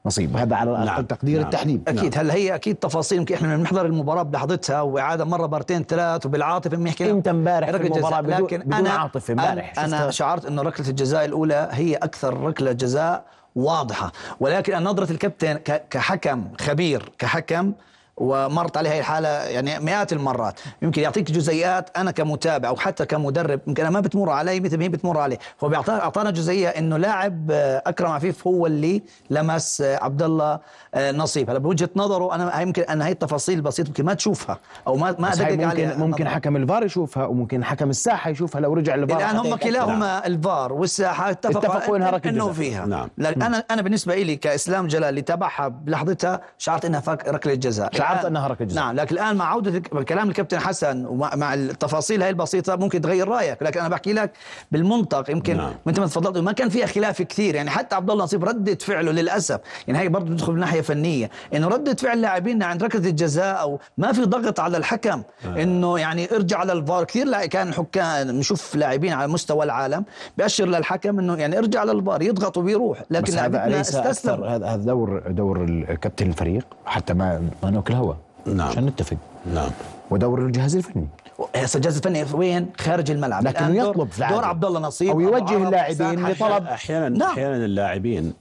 نصيب 0.05 0.37
هذا 0.37 0.55
على 0.55 0.71
نعم. 0.71 0.87
أقل 0.87 1.07
تقدير 1.07 1.37
نعم. 1.39 1.45
التحليل 1.45 1.81
أكيد 1.87 2.17
هلا 2.17 2.33
هي 2.33 2.55
أكيد 2.55 2.75
تفاصيل 2.75 3.17
يمكن 3.17 3.35
إحنا 3.35 3.57
بنحضر 3.57 3.85
المباراة 3.85 4.23
بلحظتها 4.23 4.81
وإعادة 4.81 5.25
مرة 5.25 5.47
مرتين 5.47 5.83
ثلاث 5.83 6.25
وبالعاطفة 6.25 6.77
بنحكي 6.77 7.11
أنت 7.11 7.27
امبارح 7.27 7.69
في 7.71 7.75
ركلة 7.75 7.87
جزاء. 7.89 7.97
المباراة 7.99 8.21
بدون- 8.21 8.43
لكن 8.45 8.57
بدون 8.59 8.73
أنا 8.73 8.89
عاطفة 8.89 9.31
امبارح. 9.31 9.73
أنا, 9.77 9.85
أنا 9.87 9.97
شفتها؟ 9.97 10.11
شعرت 10.11 10.45
إنه 10.45 10.61
ركلة 10.61 10.89
الجزاء 10.89 11.25
الأولى 11.25 11.67
هي 11.71 11.95
أكثر 11.95 12.37
ركلة 12.41 12.71
جزاء 12.71 13.25
واضحة 13.55 14.11
ولكن 14.39 14.83
نظرة 14.83 15.11
الكابتن 15.11 15.53
ك- 15.53 15.83
كحكم 15.89 16.43
خبير 16.61 17.11
كحكم 17.19 17.73
ومرت 18.17 18.77
عليه 18.77 18.89
هي 18.89 18.99
الحالة 18.99 19.29
يعني 19.29 19.79
مئات 19.79 20.13
المرات 20.13 20.59
يمكن 20.81 21.01
يعطيك 21.01 21.31
جزئيات 21.31 21.97
أنا 21.97 22.11
كمتابع 22.11 22.69
أو 22.69 22.75
حتى 22.75 23.05
كمدرب 23.05 23.59
يمكن 23.67 23.83
أنا 23.83 23.91
ما 23.91 23.99
بتمر 23.99 24.29
علي 24.29 24.59
مثل 24.59 24.77
ما 24.77 24.83
هي 24.83 24.89
بتمر 24.89 25.17
عليه 25.17 25.37
هو 25.63 25.69
بيعطانا 25.69 26.01
أعطانا 26.03 26.31
جزئيه 26.31 26.67
إنه 26.69 26.97
لاعب 26.97 27.51
آه، 27.51 27.83
أكرم 27.85 28.11
عفيف 28.11 28.47
هو 28.47 28.67
اللي 28.67 29.01
لمس 29.29 29.81
آه، 29.81 30.03
عبد 30.03 30.23
الله 30.23 30.59
آه، 30.95 31.11
نصيب 31.11 31.49
هلا 31.49 31.59
بوجهة 31.59 31.89
نظره 31.95 32.35
أنا 32.35 32.61
يمكن 32.61 32.81
أنا 32.83 33.07
هي 33.07 33.11
التفاصيل 33.11 33.57
البسيطه 33.57 33.87
يمكن 33.87 34.05
ما 34.05 34.13
تشوفها 34.13 34.59
أو 34.87 34.95
ما 34.95 35.15
ما 35.19 35.27
هاي 35.27 35.53
أدقق 35.53 35.67
عليها 35.67 35.87
ممكن 35.87 35.99
ممكن 35.99 36.23
نظرة. 36.23 36.35
حكم 36.35 36.55
الفار 36.55 36.83
يشوفها 36.83 37.25
وممكن 37.25 37.63
حكم 37.63 37.89
الساحة 37.89 38.29
يشوفها 38.29 38.61
لو 38.61 38.73
رجع 38.73 38.95
الفار 38.95 39.17
الان 39.17 39.35
هم. 39.35 39.55
كلاهما 39.55 40.27
الفار 40.27 40.73
والساحة 40.73 41.29
اتفقوا, 41.31 41.59
اتفقوا 41.59 41.97
إنها 41.97 42.09
ركلة 42.09 42.31
أنه 42.31 42.43
جزاء. 42.43 42.53
فيها 42.53 42.85
نعم. 42.85 43.09
لكن 43.17 43.41
أنا 43.41 43.63
أنا 43.71 43.81
بالنسبة 43.81 44.15
لي 44.15 44.35
كإسلام 44.35 44.87
جلال 44.87 45.03
اللي 45.09 45.21
تابعها 45.21 45.67
بلحظتها 45.67 46.41
شعرت 46.57 46.85
إنها 46.85 47.01
ركلة 47.07 47.53
جزاء 47.53 47.89
شعرت 48.05 48.25
أنها 48.25 48.47
ركلة 48.47 48.67
جزاء. 48.67 48.83
نعم 48.83 48.95
لكن 48.95 49.15
الآن 49.15 49.35
مع 49.35 49.45
عودة 49.51 49.79
كلام 49.79 50.29
الكابتن 50.29 50.59
حسن 50.59 51.05
ومع 51.05 51.35
مع 51.35 51.53
التفاصيل 51.53 52.21
هاي 52.21 52.29
البسيطة 52.29 52.75
ممكن 52.75 53.01
تغير 53.01 53.27
رأيك 53.27 53.63
لكن 53.63 53.79
أنا 53.79 53.89
بحكي 53.89 54.13
لك 54.13 54.31
بالمنطق. 54.71 55.29
يمكن 55.29 55.57
نعم. 55.57 55.73
مثل 55.85 55.99
ما 55.99 56.07
تفضلت 56.07 56.37
ما 56.37 56.51
كان 56.51 56.69
فيها 56.69 56.85
خلاف 56.85 57.21
كثير. 57.21 57.55
يعني 57.55 57.69
حتى 57.69 57.95
عبد 57.95 58.09
الله 58.09 58.23
نصيب 58.23 58.45
ردة 58.45 58.75
فعله 58.75 59.11
للأسف. 59.11 59.59
يعني 59.87 59.99
هي 59.99 60.09
برضه 60.09 60.27
تدخل 60.35 60.53
من 60.53 60.59
ناحية 60.59 60.81
فنية. 60.81 61.29
انه 61.53 61.67
ردة 61.67 61.93
فعل 61.93 62.21
لاعبين 62.21 62.63
عند 62.63 62.83
ركلة 62.83 63.09
الجزاء 63.09 63.61
أو 63.61 63.79
ما 63.97 64.11
في 64.11 64.21
ضغط 64.21 64.59
على 64.59 64.77
الحكم 64.77 65.23
إنه 65.45 65.99
يعني 65.99 66.35
ارجع 66.35 66.57
على 66.57 66.73
الفار. 66.73 67.03
كثير 67.03 67.45
كان 67.45 67.73
حكام 67.73 68.27
نشوف 68.27 68.75
لاعبين 68.75 69.13
على 69.13 69.27
مستوى 69.27 69.65
العالم 69.65 70.05
بيأشر 70.37 70.65
للحكم 70.65 71.19
إنه 71.19 71.35
يعني 71.35 71.57
ارجع 71.57 71.79
على 71.79 71.91
الفار 71.91 72.21
يضغط 72.21 72.57
وبيروح. 72.57 73.03
لكن 73.09 73.23
بس 73.23 73.33
هذا 73.33 73.49
لاعبنا 73.49 73.75
ليس 73.75 73.95
استسلم. 73.95 74.43
هذا 74.43 74.65
هذا 74.67 74.83
دور 74.83 75.23
دور 75.27 75.63
الكابتن 75.63 76.27
الفريق 76.27 76.65
حتى 76.85 77.13
ما 77.13 77.49
ما 77.63 77.69
ناكل 77.95 78.05
هوا 78.05 78.13
نعم. 78.45 78.67
عشان 78.67 78.85
نتفق. 78.85 79.17
نعم. 79.53 79.69
ودور 80.11 80.45
الجهاز 80.45 80.75
الفني. 80.75 81.07
هسه 81.55 81.77
الجهاز 81.77 81.97
الفني 81.97 82.25
وين؟ 82.33 82.67
خارج 82.79 83.11
الملعب. 83.11 83.47
لكنه 83.47 83.67
دور- 83.83 83.89
يطلب 83.89 84.11
في. 84.11 84.27
دور 84.29 84.45
عبد 84.45 84.65
الله 84.65 84.79
نصيب. 84.79 85.07
أو 85.09 85.13
أبو 85.13 85.21
يوجه 85.21 85.57
اللاعبين 85.67 86.27
لطلب- 86.27 86.67
أحيانا 86.67 87.09
نعم. 87.09 87.29
أحيانا 87.29 87.65
اللاعبين 87.65 88.33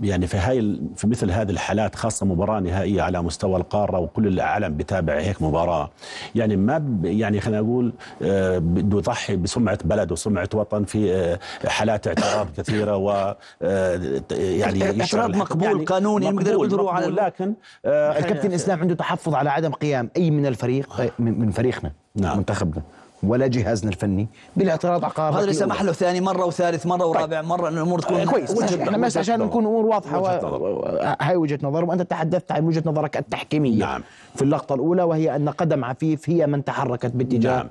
يعني 0.00 0.26
في 0.26 0.36
هاي 0.36 0.80
في 0.96 1.06
مثل 1.06 1.30
هذه 1.30 1.50
الحالات 1.50 1.94
خاصة 1.94 2.26
مباراة 2.26 2.60
نهائية 2.60 3.02
على 3.02 3.22
مستوى 3.22 3.56
القارة 3.56 3.98
وكل 3.98 4.26
العالم 4.26 4.76
بتابع 4.76 5.14
هيك 5.14 5.42
مباراة. 5.42 5.90
يعني 6.34 6.56
ما 6.56 7.00
يعني 7.04 7.40
خلينا 7.40 7.60
نقول 7.60 7.92
آه، 8.22 8.58
بده 8.58 8.98
يضحي 8.98 9.36
بسمعة 9.36 9.78
بلد 9.84 10.12
وسمعة 10.12 10.48
وطن 10.54 10.84
في 10.84 11.14
آه، 11.14 11.38
حالات 11.68 12.06
اعتراض 12.06 12.48
كثيرة 12.56 12.96
و 12.96 13.36
آه، 13.62 14.22
يعني 14.30 15.00
اعتراض 15.00 15.36
مقبول 15.36 15.84
قانوني، 15.84 16.26
مقبول, 16.26 16.46
يقدر 16.46 16.52
يقدروا 16.52 16.90
على 16.90 17.06
مقبول 17.06 17.24
لكن 17.24 17.54
آه، 17.84 18.18
الكابتن 18.18 18.52
إسلام 18.52 18.80
عنده 18.80 18.94
تحفظ 18.94 19.34
على 19.34 19.50
عدم 19.50 19.72
قيام 19.72 20.10
أي 20.16 20.30
من 20.30 20.46
الفريق 20.46 21.10
من 21.18 21.40
من 21.40 21.50
فريقنا 21.50 21.92
نعم. 22.16 22.38
منتخبنا. 22.38 22.82
ولا 23.28 23.46
جهازنا 23.46 23.90
الفني. 23.90 24.28
بالاعتراض 24.56 25.04
على 25.04 25.12
قرار 25.14 25.32
هذا 25.34 25.40
اللي 25.40 25.52
سمح 25.52 25.82
له 25.82 25.92
ثاني 25.92 26.20
مرة 26.20 26.44
وثالث 26.44 26.86
مرة 26.86 27.06
ورابع 27.06 27.42
مرة 27.42 27.68
انه 27.68 27.76
الأمور 27.76 27.98
تكون 27.98 28.16
آه، 28.20 28.24
كويس 28.24 28.62
إحنا 28.62 28.98
بس 28.98 29.16
عشان. 29.16 29.40
نكون 29.40 29.64
امور 29.66 29.86
واضحة 29.86 30.18
وجهة 30.20 30.44
و... 30.44 30.48
نظر. 30.48 30.62
و- 30.62 31.14
هاي 31.20 31.36
وجهة 31.36 31.58
نظر. 31.62 31.84
وأنت 31.84 32.02
تحدثت 32.02 32.52
عن 32.52 32.64
وجهة 32.66 32.82
نظرك 32.86 33.16
التحكيمية. 33.16 33.78
نعم. 33.78 34.02
في 34.34 34.42
اللقطة 34.42 34.74
الأولى 34.74 35.02
وهي 35.02 35.36
أن 35.36 35.48
قدم 35.48 35.84
عفيف 35.84 36.30
هي 36.30 36.46
من 36.46 36.64
تحركت 36.64 37.10
باتجاه 37.14 37.56
نعم. 37.56 37.68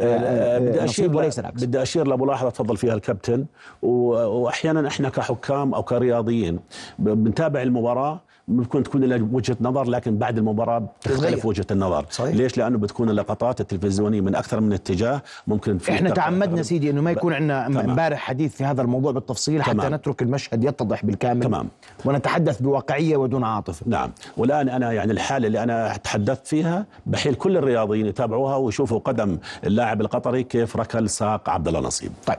آه، 0.00 0.04
آه، 0.18 0.56
آه، 0.56 0.58
بدي 0.58 0.84
أشير 0.84 1.16
وليس 1.16 1.38
العكس. 1.38 1.64
بدي 1.64 1.82
أشير 1.82 2.06
لملاحظة 2.08 2.50
تفضل 2.50 2.76
فيها 2.76 2.94
الكابتن. 2.94 3.46
وأحيانا 3.82 4.88
إحنا 4.88 5.08
كحكام 5.08 5.74
أو 5.74 5.82
كرياضيين 5.82 6.60
بنتابع 6.98 7.62
المباراة 7.62 8.20
ممكن 8.50 8.82
تكون 8.82 9.04
لها 9.04 9.28
وجهة 9.32 9.56
نظر 9.60 9.84
لكن 9.84 10.18
بعد 10.18 10.38
المباراة. 10.38 10.78
بتختلف 10.78 11.46
وجهة 11.46 11.66
النظر 11.70 12.06
صحيح. 12.10 12.34
ليش 12.34 12.58
لأنه 12.58 12.78
بتكون 12.78 13.10
اللقطات 13.10 13.60
التلفزيونية 13.60 14.20
من 14.20 14.34
أكثر 14.34 14.60
من 14.60 14.72
اتجاه 14.72 15.22
ممكن 15.46 15.78
في 15.78 15.92
إحنا 15.92 16.10
تعمدنا 16.10 16.62
سيدي 16.62 16.90
إنه 16.90 17.00
ما 17.00 17.10
يكون 17.10 17.32
عندنا. 17.32 17.66
امبارح 17.84 18.18
حديث 18.18 18.56
في 18.56 18.64
هذا 18.64 18.82
الموضوع 18.82 19.12
بالتفصيل 19.12 19.62
حتى 19.62 19.74
تمام. 19.74 19.94
نترك 19.94 20.22
المشهد 20.22 20.64
يتضح 20.64 21.04
بالكامل 21.04 21.42
تمام. 21.42 21.68
ونتحدث 22.04 22.62
بواقعية 22.62 23.16
ودون 23.16 23.44
عاطفه 23.44 23.86
نعم 23.88 24.10
والآن 24.36 24.68
أنا 24.68 24.92
يعني 24.92 25.12
الحالة 25.12 25.46
اللي 25.46 25.62
أنا 25.62 25.96
تحدثت 25.96 26.46
فيها 26.46 26.86
بحيل 27.06 27.34
كل 27.34 27.56
الرياضيين 27.56 28.06
يتابعوها 28.06 28.56
ويشوفوا 28.56 28.98
قدم 28.98 29.38
اللاعب 29.66 30.00
القطري 30.00 30.42
كيف 30.42 30.76
ركل 30.76 31.08
ساق 31.08 31.50
عبد 31.50 31.68
الله 31.68 31.80
نصيب 31.80 32.12
طيب 32.26 32.38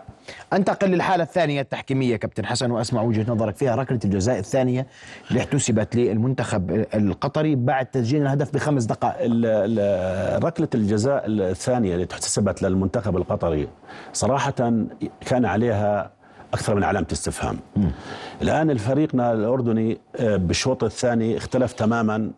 أنتقل 0.54 0.90
للحالة 0.90 1.24
الثانية 1.24 1.62
التحكيمية 1.62 2.16
كابتن 2.16 2.46
حسن 2.46 2.72
وأسمع 2.72 3.02
وجهة 3.02 3.32
نظرك 3.32 3.56
فيها 3.56 3.76
ركلة 3.76 4.00
الجزاء 4.06 4.40
الثانية 4.40 4.88
اللي 5.30 5.40
احتسبت 5.40 5.96
للمنتخب 6.10 6.86
القطري 6.96 7.56
بعد 7.56 7.86
تسجيل 7.86 8.22
الهدف 8.22 8.54
بخمس 8.54 8.84
دقائق. 8.84 9.32
ركلة 10.44 10.68
الجزاء 10.76 11.24
الثانية 11.28 11.94
اللي 11.94 12.06
تحتسبت 12.06 12.62
للمنتخب 12.62 13.18
القطري 13.18 13.68
صراحة 14.14 14.74
كان 15.20 15.46
عليها 15.46 16.12
أكثر 16.54 16.76
من 16.76 16.84
علامة 16.84 17.08
استفهام. 17.12 17.58
الآن 18.42 18.70
الفريقنا 18.70 19.34
الأردني 19.34 19.98
آه، 20.16 20.36
بالشوط 20.36 20.84
الثاني 20.84 21.38
اختلف 21.38 21.74
تماما 21.74 22.32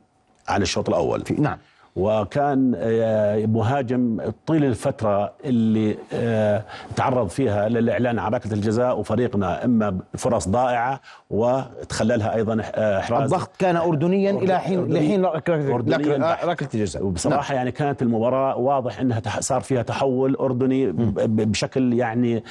عن 0.48 0.62
الشوط 0.62 0.90
الأول. 0.90 1.22
في 1.26 1.34
نعم. 1.34 1.58
وكان 1.96 2.74
آه، 2.78 3.46
مهاجم 3.46 4.18
طيل 4.48 4.66
الفترة 4.66 5.34
اللي 5.46 5.98
آه، 6.14 6.64
تعرض 6.96 7.28
فيها 7.28 7.70
للإعلان 7.70 8.20
عن 8.20 8.32
ركلة 8.34 8.54
الجزاء 8.54 9.00
وفريقنا 9.00 9.66
إما 9.66 9.98
فرص 10.18 10.48
ضائعة 10.50 11.02
وتخللها 11.30 12.36
أيضا 12.36 12.62
آه، 12.76 13.00
إحراز. 13.00 13.34
الضغط 13.34 13.50
كان 13.60 13.76
اردنيا 13.76 14.32
إلى 14.32 14.60
حين 14.60 14.86
أردني- 14.88 14.92
لحين 14.94 15.26
أردنياً. 15.26 16.38
ركله 16.46 16.70
الجزاء. 16.74 17.04
وبصراحة 17.06 17.56
يعني 17.56 17.72
كانت 17.72 18.02
المباراة 18.02 18.58
واضح 18.58 19.00
أنها 19.00 19.22
صار 19.40 19.62
فيها 19.62 19.82
تحول 19.82 20.36
أردني 20.36 20.92
بشكل 21.28 21.94
يعني 21.94 22.44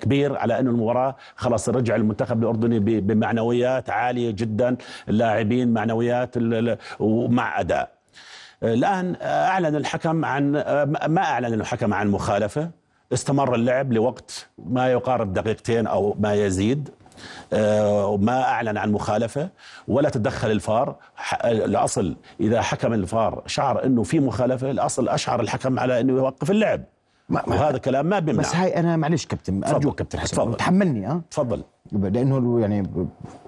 كبير 0.00 0.36
على 0.36 0.60
أنه 0.60 0.70
المباراة 0.70 1.16
خلاص 1.36 1.68
رجع 1.68 1.96
المنتخب 1.96 2.42
الأردني 2.42 2.78
بمعنويات 3.00 3.90
عالية 3.90 4.30
جدا 4.30 4.76
اللاعبين 5.08 5.72
معنويات 5.72 6.34
ومع 7.00 7.60
أداء. 7.60 7.95
الآن 8.62 9.16
أعلن 9.22 9.76
الحكم 9.76 10.24
عن 10.24 10.52
ما 11.08 11.22
أعلن 11.22 11.52
أنه 11.52 11.64
حكم 11.64 11.94
عن 11.94 12.08
مخالفة؟ 12.10 12.70
استمر 13.12 13.54
اللعب 13.54 13.92
لوقت 13.92 14.46
ما 14.58 14.88
يقارب 14.92 15.32
دقيقتين 15.32 15.86
أو 15.86 16.16
ما 16.20 16.34
يزيد. 16.34 16.88
آه، 17.52 18.06
وما 18.06 18.42
أعلن 18.42 18.76
عن 18.78 18.92
مخالفة 18.92 19.48
ولا 19.88 20.08
تدخل 20.10 20.50
الفار. 20.50 20.96
الأصل 21.44 22.16
إذا 22.40 22.62
حكم 22.62 22.92
الفار 22.92 23.42
شعر 23.46 23.84
أنه 23.84 24.02
في 24.02 24.20
مخالفة 24.20 24.70
الأصل 24.70 25.08
أشعر 25.08 25.40
الحكم 25.40 25.78
على 25.78 26.00
أنه 26.00 26.12
يوقف 26.12 26.50
اللعب. 26.50 26.82
ما- 27.28 27.42
ما- 27.46 27.54
وهذا 27.54 27.78
كلام 27.78 28.06
ما 28.06 28.18
بيمنع. 28.18 28.40
بس 28.42 28.56
هاي 28.56 28.76
أنا 28.76 28.96
معلش 28.96 29.26
كابتن 29.26 29.64
أرجوك 29.64 29.98
كابتن 29.98 30.18
حسن. 30.20 30.36
تفضل. 30.36 30.54
تحملني 30.56 31.08
آه؟ 31.08 31.20
تفضل. 31.30 31.62
لأنه 31.92 32.60
يعني 32.60 32.90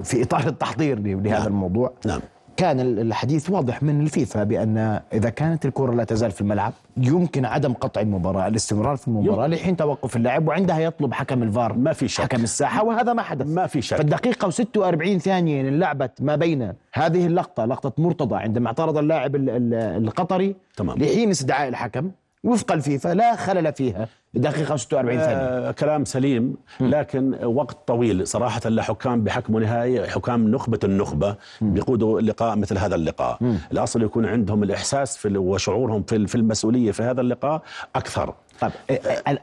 في 0.05 0.23
إطار 0.23 0.47
التحضير 0.47 0.99
لهذا 0.99 1.39
نعم. 1.39 1.47
الموضوع. 1.47 1.93
نعم. 2.07 2.21
كان 2.59 2.81
الحديث 2.81 3.51
واضح 3.51 3.83
من 3.83 4.01
الفيفا 4.01 4.45
بأن 4.45 5.01
إذا 5.13 5.31
كانت 5.31 5.67
الكرة 5.67 5.93
لا 5.95 6.05
تزال 6.05 6.31
في 6.31 6.41
الملعب 6.41 6.73
يمكن 6.97 7.45
عدم 7.45 7.73
قطع 7.73 8.01
المباراة 8.01 8.49
الاستمرار 8.49 8.97
في 8.97 9.09
المباراة 9.09 9.47
لحين 9.47 9.77
توقف 9.77 10.17
اللعب 10.17 10.49
وعندها 10.49 10.79
يطلب 10.79 11.13
حكم 11.15 11.43
الفار 11.43 11.73
ما 11.73 11.93
في 11.93 12.09
شك. 12.09 12.23
حكم 12.25 12.43
الساحة 12.43 12.85
وهذا 12.85 13.13
ما 13.13 13.23
حدث 13.23 13.47
ما 13.47 13.67
في 13.67 13.83
شك. 13.83 13.97
فالدقيقة 13.97 14.51
و46 14.51 15.17
ثانية 15.19 15.71
لعبت 15.71 16.23
ما 16.23 16.37
بين 16.37 16.73
هذه 16.93 17.27
اللقطة 17.27 17.65
لقطة 17.65 18.03
مرتضى 18.03 18.37
عندما 18.37 18.67
اعترض 18.67 18.99
اللاعب 18.99 19.37
ال- 19.37 19.51
ال- 19.51 19.75
القطري 20.05 20.57
تمام. 20.77 20.99
لحين 20.99 21.31
استدعاء 21.31 21.69
الحكم 21.69 22.11
وفق 22.45 22.73
الفيفا 22.73 23.15
لا 23.15 23.37
خلل 23.37 23.73
فيها. 23.73 24.09
دقيقة 24.35 24.77
46 24.77 25.19
ثانية 25.19 25.37
آه 25.37 25.71
كلام 25.71 26.05
سليم 26.05 26.57
لكن 26.81 27.45
وقت 27.45 27.77
طويل. 27.87 28.27
صراحة 28.27 28.61
لحكام 28.67 29.25
بحكموا 29.25 29.61
نهائي 29.61 30.09
حكام 30.11 30.49
نخبة 30.49 30.79
النخبة 30.85 31.37
بيقودوا 31.61 32.21
لقاء 32.21 32.57
مثل 32.57 32.79
هذا 32.79 32.95
اللقاء. 32.95 33.39
الأصل 33.73 34.03
يكون 34.03 34.27
عندهم 34.27 34.63
الإحساس 34.63 35.17
في 35.17 35.39
وشعورهم 35.39 36.03
في 36.03 36.17
ال- 36.17 36.29
في 36.29 36.35
المسؤولية 36.35 36.93
في 36.93 37.03
هذا 37.03 37.21
اللقاء 37.21 37.63
أكثر. 37.97 38.35
طيب 38.61 38.71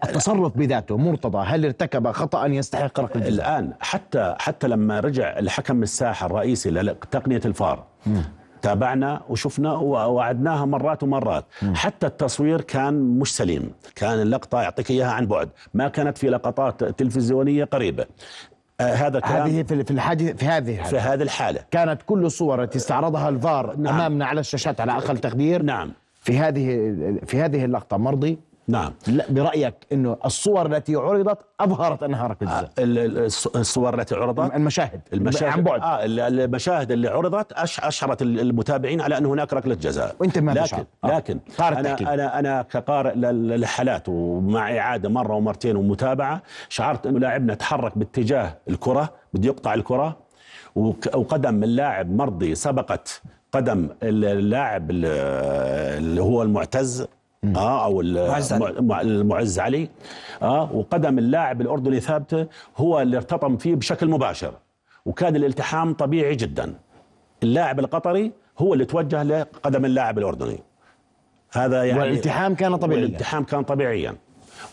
التصرف 0.04 0.58
بذاته 0.58 0.98
مرتضى؟ 0.98 1.38
هل 1.48 1.66
ارتكب 1.66 2.12
خطأ 2.12 2.46
يستحق 2.46 3.00
ركله 3.00 3.24
الجزاء؟ 3.26 3.46
الآن 3.50 3.74
حتى 3.80 4.36
حتى 4.40 4.68
لما 4.68 5.00
رجع 5.00 5.40
الحكم 5.40 5.84
الساحة 5.84 6.26
الرئيسي 6.26 6.70
لتقنية 6.72 7.42
الفار 7.46 7.84
تابعنا 8.66 9.22
وشفنا 9.30 9.74
ووعدناها 9.74 10.66
مرات 10.66 11.04
ومرات. 11.04 11.46
حتى 11.74 12.08
التصوير 12.08 12.62
كان 12.62 12.94
مش 12.94 13.36
سليم. 13.36 13.72
كان 13.96 14.22
اللقطة 14.22 14.62
يعطيك 14.62 14.92
إياها 14.92 15.12
عن 15.12 15.26
بعد. 15.26 15.50
ما 15.74 15.88
كانت 15.88 16.18
في 16.18 16.30
لقطات 16.30 16.84
تلفزيونية 16.84 17.64
قريبة. 17.64 18.06
آه 18.80 18.94
هذا 18.94 19.18
الكلام 19.18 19.42
هذه 19.42 19.64
في 19.64 19.84
في 19.84 19.92
الحاجة 19.92 20.34
في 20.34 20.46
هذه 20.46 20.64
في 20.66 20.82
الحالة. 20.82 21.14
هذه 21.14 21.22
الحالة. 21.22 21.60
كانت 21.72 22.02
كل 22.06 22.26
الصور 22.26 22.64
التي 22.64 22.78
استعرضها 22.78 23.30
الفار 23.30 23.76
نعم. 23.78 23.96
أمامنا 23.96 24.26
على 24.26 24.40
الشاشات 24.40 24.82
على 24.82 24.92
أقل 24.92 25.18
تقدير. 25.18 25.64
نعم. 25.64 25.92
في 26.22 26.38
هذه 26.38 26.66
في 27.26 27.42
هذه 27.42 27.66
اللقطة 27.66 27.98
مرضي؟ 27.98 28.38
نعم 28.68 28.92
لا 29.08 29.26
برأيك 29.30 29.74
إنه 29.92 30.18
الصور 30.26 30.66
التي 30.66 30.96
عرضت 30.96 31.38
أظهرت 31.60 32.04
أنها 32.04 32.28
ركله 32.28 32.50
جزاء 32.50 32.70
ال- 32.80 32.98
ال- 33.00 33.32
الص- 33.32 33.56
الصور 33.56 34.00
التي 34.00 34.16
عرضت 34.16 34.56
المشاهد 34.56 35.02
المشاهد 35.14 35.52
عن 35.52 35.64
بعد 35.64 35.82
آه 35.82 36.06
ال- 36.06 36.20
المشاهد 36.40 36.92
اللي 36.92 37.08
عرضت 37.08 37.52
أش 37.54 37.80
اشعرت 37.80 38.22
ال- 38.22 38.40
المتابعين 38.40 39.02
على 39.02 39.18
ان 39.18 39.26
هناك 39.26 39.54
ركلة 39.54 39.76
جزاء 39.76 40.16
وأنت 40.20 40.38
ما 40.40 40.52
لكن. 40.52 40.86
آه. 41.04 41.16
لكن 41.18 41.40
قارئ 41.58 41.80
أنا 41.80 41.90
تحكيم. 41.90 42.08
أنا 42.08 42.40
أنا 42.40 42.62
كقارئ 42.62 43.16
لل- 43.16 43.48
للحالات 43.48 44.10
ومع 44.10 44.78
إعادة 44.78 45.10
مرة 45.10 45.34
ومرتين 45.36 45.76
ومتابعة 45.76 46.42
شعرت 46.70 47.08
إنه 47.08 47.20
لاعبنا 47.20 47.54
تحرك 47.54 47.98
باتجاه 47.98 48.58
الكرة 48.70 49.10
بده 49.34 49.48
يقطع 49.48 49.74
الكرة 49.74 50.18
وك- 50.76 51.16
وقدم 51.16 51.64
اللاعب 51.64 52.12
مرضي 52.12 52.56
سبقت 52.56 53.22
قدم 53.52 53.90
اللاعب 54.04 54.92
ال- 54.92 55.06
اللي 55.98 56.22
هو 56.22 56.44
المعتز 56.44 57.08
آه 57.56 57.86
أو 57.86 58.02
معز 58.04 58.54
علي. 58.54 58.82
مع- 58.82 59.02
المعز 59.02 59.60
علي. 59.60 59.90
آه 60.42 60.70
وقدم 60.74 61.20
اللاعب 61.20 61.62
الأردني 61.62 62.00
ثابته 62.00 62.48
هو 62.78 63.02
اللي 63.02 63.18
ارتطم 63.18 63.58
فيه 63.58 63.76
بشكل 63.76 64.08
مباشر 64.10 64.54
وكان 65.06 65.36
الالتحام 65.36 65.94
طبيعي 65.94 66.36
جدا. 66.36 66.74
اللاعب 67.44 67.80
القطري 67.80 68.32
هو 68.60 68.74
اللي 68.74 68.86
توجه 68.86 69.24
لقدم 69.24 69.86
اللاعب 69.86 70.18
الأردني. 70.18 70.60
هذا 71.52 71.84
يعني 71.84 72.00
والالتحام 72.00 72.56
كان 72.56 72.76
طبيعيا. 72.76 73.04
والالتحام 73.04 73.44
كان 73.44 73.64
طبيعيا. 73.64 74.16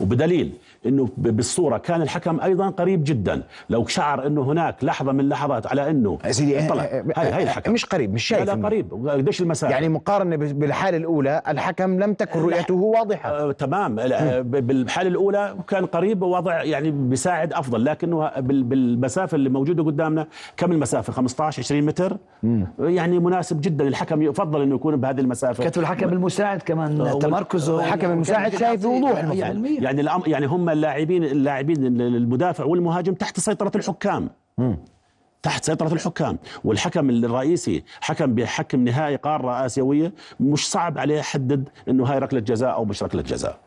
وبدليل 0.01 0.53
إنه 0.87 1.09
ب- 1.17 1.29
بالصورة 1.37 1.79
كان 1.79 2.03
الحكم 2.03 2.41
أيضا 2.41 2.69
قريب 2.69 3.05
جدا. 3.05 3.43
لو 3.71 3.87
شعر 3.87 4.27
إنه 4.27 4.43
هناك 4.43 4.85
لحظة 4.85 5.13
من 5.13 5.21
اللحظات 5.21 5.67
على 5.67 5.91
إنه 5.91 6.19
يا 6.25 6.33
سيدي 6.33 6.69
طلع 6.69 6.83
آه، 6.83 7.05
هاي 7.17 7.31
هاي 7.33 7.43
الحكم. 7.43 7.73
مش 7.73 7.85
قريب 7.85 8.15
مش 8.15 8.25
شايف. 8.25 8.47
لا. 8.51 8.67
قريب. 8.67 9.09
قديش 9.09 9.41
المسافة؟ 9.43 9.73
يعني 9.73 9.89
مقارنة 9.89 10.37
ب- 10.37 10.59
بالحالة 10.59 10.97
الأولى 10.97 11.43
الحكم 11.49 11.99
لم 11.99 12.15
تكن 12.15 12.41
رؤيته 12.41 12.75
واضحة. 12.75 13.31
آه 13.31 13.53
تمام. 13.53 13.95
بالحالة 14.43 15.09
الأولى 15.09 15.55
كان 15.69 15.87
قريب 15.87 16.23
ووضع 16.23 16.63
يعني 16.63 16.91
بيساعد 16.91 17.53
أفضل. 17.53 17.85
لكنه 17.85 18.31
بال- 18.41 18.63
بالمسافة 18.63 19.35
اللي 19.35 19.49
موجودة 19.49 19.83
قدامنا 19.83 20.27
كم 20.57 20.73
المسافة؟ 20.73 21.13
15 21.13 21.63
20 21.63 21.85
متر؟ 21.87 22.17
يعني 22.79 23.19
مناسب 23.19 23.61
جدا. 23.61 23.89
الحكم 23.89 24.23
يفضل 24.23 24.63
إنه 24.63 24.75
يكون 24.75 24.97
بهذه 24.97 25.21
المسافة. 25.21 25.65
كتب 25.65 25.83
الحكم 25.83 26.09
المساعد 26.09 26.63
كمان 26.63 27.19
تمركزه. 27.21 27.79
الحكم 27.81 28.11
المساعد 28.11 28.57
شايف 28.57 28.83
بوضوح. 28.83 29.25
100% 29.25 29.35
يعني 29.83 30.03
الأم- 30.11 30.29
يعني 30.29 30.47
هم 30.47 30.72
اللاعبين 30.73 31.25
اللاعبين 31.25 32.01
المدافع 32.01 32.65
والمهاجم 32.65 33.15
تحت 33.15 33.41
سيطرة 33.41 33.73
الحكام. 33.75 34.31
تحت 35.43 35.65
سيطرة 35.65 35.93
الحكام. 35.93 36.39
والحكم 36.65 37.11
الرئيسي 37.11 37.85
حكم 38.01 38.35
بحكم 38.35 38.85
نهائي 38.85 39.17
قارة 39.17 39.67
آسيوية 39.67 40.13
مش 40.41 40.71
صعب 40.71 40.99
عليه 40.99 41.19
يحدد 41.19 41.69
إنه 41.89 42.05
هاي 42.05 42.19
ركلة 42.19 42.41
جزاء 42.41 42.75
أو 42.75 42.85
مش 42.85 43.03
ركلة 43.03 43.23
جزاء. 43.23 43.59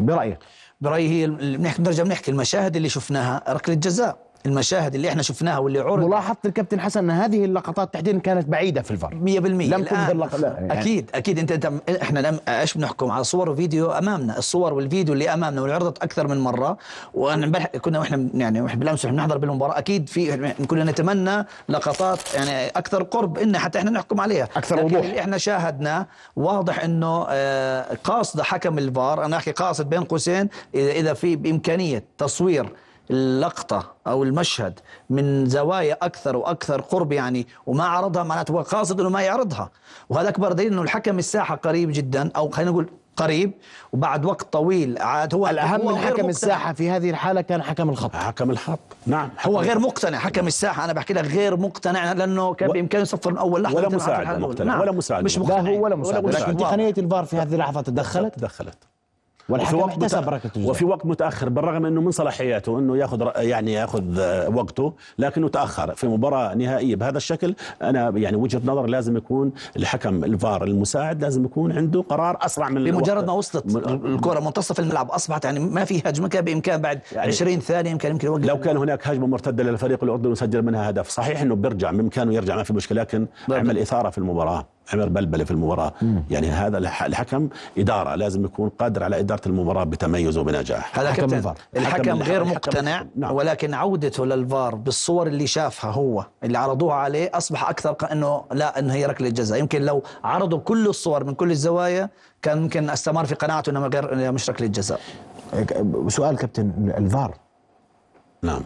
برأيك؟ 0.00 0.38
برأيي 0.80 1.08
هي 1.08 1.26
بنحكي 1.56 1.82
نرجع 1.82 2.02
بنحكي 2.04 2.30
المشاهد 2.30 2.76
اللي 2.76 2.88
شفناها 2.88 3.42
ركلة 3.48 3.74
جزاء. 3.74 4.29
المشاهد 4.46 4.94
اللي 4.94 5.08
إحنا 5.08 5.22
شفناها 5.22 5.58
واللي 5.58 5.78
عرض. 5.78 6.04
ملاحظة 6.04 6.36
الكابتن 6.44 6.80
حسن 6.80 7.10
إن 7.10 7.10
هذه 7.10 7.44
اللقطات 7.44 7.94
تحديدا 7.94 8.18
كانت 8.18 8.48
بعيدة 8.48 8.82
في 8.82 8.90
الفار 8.90 9.14
100% 9.14 9.16
لم 9.46 9.84
تظهر 9.84 10.12
الآن 10.12 10.18
لق- 10.18 10.36
لا، 10.36 10.48
يعني- 10.48 10.80
أكيد 10.80 11.10
أكيد. 11.14 11.38
أنت 11.38 11.52
أنت 11.52 11.72
إحنا 12.02 12.20
لم 12.20 12.40
إيش 12.48 12.74
بنحكم 12.74 13.10
على 13.10 13.24
صور 13.24 13.50
وفيديو 13.50 13.90
أمامنا. 13.92 14.38
الصور 14.38 14.72
والفيديو 14.74 15.14
اللي 15.14 15.34
أمامنا 15.34 15.60
واللي 15.60 15.74
عرضت 15.74 16.02
أكثر 16.02 16.28
من 16.28 16.38
مرة. 16.40 16.76
وأنا 17.14 17.58
كنا 17.66 17.98
وإحنا 17.98 18.28
يعني 18.34 18.60
وإحنا 18.60 18.80
بالامس 18.80 19.04
وإحنا 19.04 19.16
بنحضر 19.18 19.38
بالمباراة. 19.38 19.78
أكيد 19.78 20.08
في 20.08 20.52
كنا 20.68 20.84
نتمنى 20.84 21.46
لقطات 21.68 22.34
يعني 22.34 22.66
أكثر 22.68 23.02
قرب. 23.02 23.38
إن 23.38 23.58
حتى 23.58 23.78
إحنا 23.78 23.90
نحكم 23.90 24.20
عليها. 24.20 24.48
لكن 24.56 24.78
وضوح. 24.84 25.00
اللي 25.04 25.20
إحنا 25.20 25.38
شاهدناه 25.38 26.06
واضح 26.36 26.84
إنه 26.84 27.26
آه، 27.28 27.96
قاصد 28.04 28.40
حكم 28.40 28.78
الفار. 28.78 29.24
أنا 29.24 29.36
أحكي 29.36 29.50
قاصد 29.52 29.88
بين 29.90 30.04
قوسين. 30.04 30.48
إذا 30.74 31.12
في 31.14 31.36
بإمكانية 31.36 32.04
تصوير 32.18 32.68
اللقطة 33.10 33.92
أو 34.06 34.22
المشهد 34.22 34.80
من 35.10 35.46
زوايا 35.46 35.98
أكثر 36.02 36.36
وأكثر 36.36 36.80
قرب 36.80 37.12
يعني 37.12 37.46
وما 37.66 37.84
عرضها 37.84 38.22
معناته 38.22 38.52
هو 38.52 38.60
قاصد 38.62 39.00
أنه 39.00 39.08
ما 39.08 39.20
يعرضها 39.22 39.70
وهذا 40.08 40.28
أكبر 40.28 40.52
دليل 40.52 40.72
أنه 40.72 40.82
الحكم 40.82 41.18
الساحة 41.18 41.54
قريب 41.56 41.90
جدا 41.92 42.30
أو 42.36 42.48
خلينا 42.50 42.70
نقول 42.70 42.90
قريب 43.16 43.52
وبعد 43.92 44.24
وقت 44.24 44.52
طويل 44.52 44.98
عاد 44.98 45.34
هو 45.34 45.48
الأهم 45.48 45.80
هو 45.80 45.88
من 45.88 45.96
حكم 45.98 46.10
مقتنع. 46.12 46.28
الساحة 46.28 46.72
في 46.72 46.90
هذه 46.90 47.10
الحالة 47.10 47.40
كان 47.40 47.62
حكم 47.62 47.90
الخط 47.90 48.16
حكم 48.16 48.50
الخط 48.50 48.78
نعم 49.06 49.28
هو 49.46 49.58
حكم 49.58 49.68
غير 49.68 49.78
مقتنع 49.78 50.18
حكم 50.18 50.46
الساحة 50.46 50.84
أنا 50.84 50.92
بحكي 50.92 51.14
لك 51.14 51.24
غير 51.24 51.56
مقتنع 51.56 52.12
لأنه 52.12 52.54
كان 52.54 52.68
و- 52.68 52.72
بإمكانه 52.72 53.02
يصفر 53.02 53.30
من 53.32 53.38
أول 53.38 53.62
لحظة 53.62 53.76
ولا 53.76 53.88
مساعد. 53.88 54.38
مقتنع، 54.38 54.80
ولا 54.80 54.92
مساعد 54.92 55.24
مش 55.24 55.38
مقتنع. 55.38 55.56
لا 55.56 55.62
مقتنع 55.62 55.78
هو 55.78 55.84
ولا 55.84 55.96
مساعد 55.96 56.24
ولا 56.24 56.38
لكن. 56.38 56.56
تقنيه 56.56 56.94
الفار 56.98 57.24
في 57.24 57.36
هذه 57.36 57.52
اللحظة 57.54 57.80
تدخلت 57.80 58.34
تدخلت 58.34 58.78
والحكم 59.50 59.78
وقت 59.78 59.90
احتسب 59.90 60.28
ركله 60.28 60.50
الجزاء 60.56 60.70
وفي 60.70 60.84
وقت 60.84 61.06
متأخر 61.06 61.48
بالرغم 61.48 61.86
انه 61.86 62.00
من 62.00 62.10
صلاحياته 62.10 62.78
انه 62.78 62.96
ياخذ 62.96 63.28
يعني 63.36 63.72
ياخذ 63.72 64.18
آه، 64.18 64.48
وقته 64.48 64.92
لكنه 65.18 65.48
تأخر 65.48 65.94
في 65.94 66.06
مباراة 66.06 66.54
نهائية 66.54 66.96
بهذا 66.96 67.16
الشكل 67.16 67.54
أنا 67.82 68.12
يعني 68.16 68.36
وجهة 68.36 68.60
نظر 68.64 68.86
لازم 68.86 69.16
يكون 69.16 69.52
الحكم 69.76 70.24
الفار 70.24 70.64
المساعد 70.64 71.22
لازم 71.22 71.44
يكون 71.44 71.72
عنده 71.72 72.02
قرار 72.02 72.38
أسرع 72.40 72.68
من 72.68 72.84
بمجرد. 72.84 73.26
ما 73.26 73.32
وصلت 73.32 73.76
الكرة 74.04 74.40
منتصف 74.40 74.80
الملعب 74.80 75.10
أصبحت 75.10 75.44
يعني 75.44 75.60
ما 75.60 75.84
في 75.84 76.02
هجمة 76.06 76.28
كان 76.28 76.44
بإمكان 76.44 76.80
بعد 76.80 77.00
يعني 77.12 77.28
20 77.28 77.60
ثانية 77.60 77.90
يمكن 77.90 78.10
يمكن 78.10 78.26
يوقف 78.26 78.44
لو 78.44 78.60
كان 78.60 78.76
هناك 78.76 79.08
هجمة 79.08 79.26
مرتدة 79.26 79.62
للفريق 79.64 80.04
الأردني 80.04 80.32
وسجل 80.32 80.62
منها 80.62 80.90
هدف 80.90 81.08
صحيح 81.08 81.40
إنه 81.42 81.54
بيرجع 81.54 81.90
بإمكانه 81.90 82.34
يرجع 82.34 82.56
ما 82.56 82.62
في 82.62 82.72
مشكلة 82.72 83.00
لكن. 83.02 83.26
عمل 83.50 83.78
إثارة 83.78 84.10
في 84.10 84.18
المباراة 84.18 84.66
عمل 84.92 85.08
بلبله 85.08 85.44
في 85.44 85.50
المباراة. 85.50 85.92
يعني 86.30 86.50
هذا 86.50 86.78
الح- 86.78 87.02
الحكم 87.02 87.48
إدارة 87.78 88.14
لازم 88.14 88.44
يكون 88.44 88.68
قادر 88.68 89.04
على 89.04 89.18
إدارة 89.18 89.40
المباراة 89.46 89.84
بتميز 89.84 90.38
وبنجاح. 90.38 90.98
هذا 90.98 91.12
حكم 91.12 91.20
كابتن 91.20 91.36
الفار. 91.36 91.56
الحكم 91.76 92.02
حكم 92.02 92.22
غير 92.22 92.42
الحكم 92.42 92.54
مقتنع 92.56 92.94
الحكم. 93.00 93.08
نعم. 93.16 93.34
ولكن 93.34 93.74
عودته 93.74 94.26
للفار 94.26 94.74
بالصور 94.74 95.26
اللي 95.26 95.46
شافها 95.46 95.90
هو 95.90 96.26
اللي 96.44 96.58
عرضوها 96.58 96.94
عليه 96.94 97.30
أصبح 97.34 97.68
أكثر 97.70 97.96
إنه 98.12 98.44
لا 98.52 98.78
إنه 98.78 98.92
هي 98.94 99.06
ركلة 99.06 99.28
جزاء. 99.28 99.58
يمكن 99.58 99.82
لو 99.82 100.02
عرضوا 100.24 100.58
كل 100.58 100.86
الصور 100.86 101.24
من 101.24 101.34
كل 101.34 101.50
الزوايا 101.50 102.10
كان 102.42 102.62
ممكن 102.62 102.90
استمر 102.90 103.24
في 103.24 103.34
قناعته 103.34 103.70
إنه 103.70 103.86
غير 103.86 104.32
مش 104.32 104.50
ركلة 104.50 104.66
جزاء. 104.66 105.00
سؤال 106.08 106.36
كابتن 106.36 106.92
الفار. 106.96 107.34
نعم. 108.42 108.62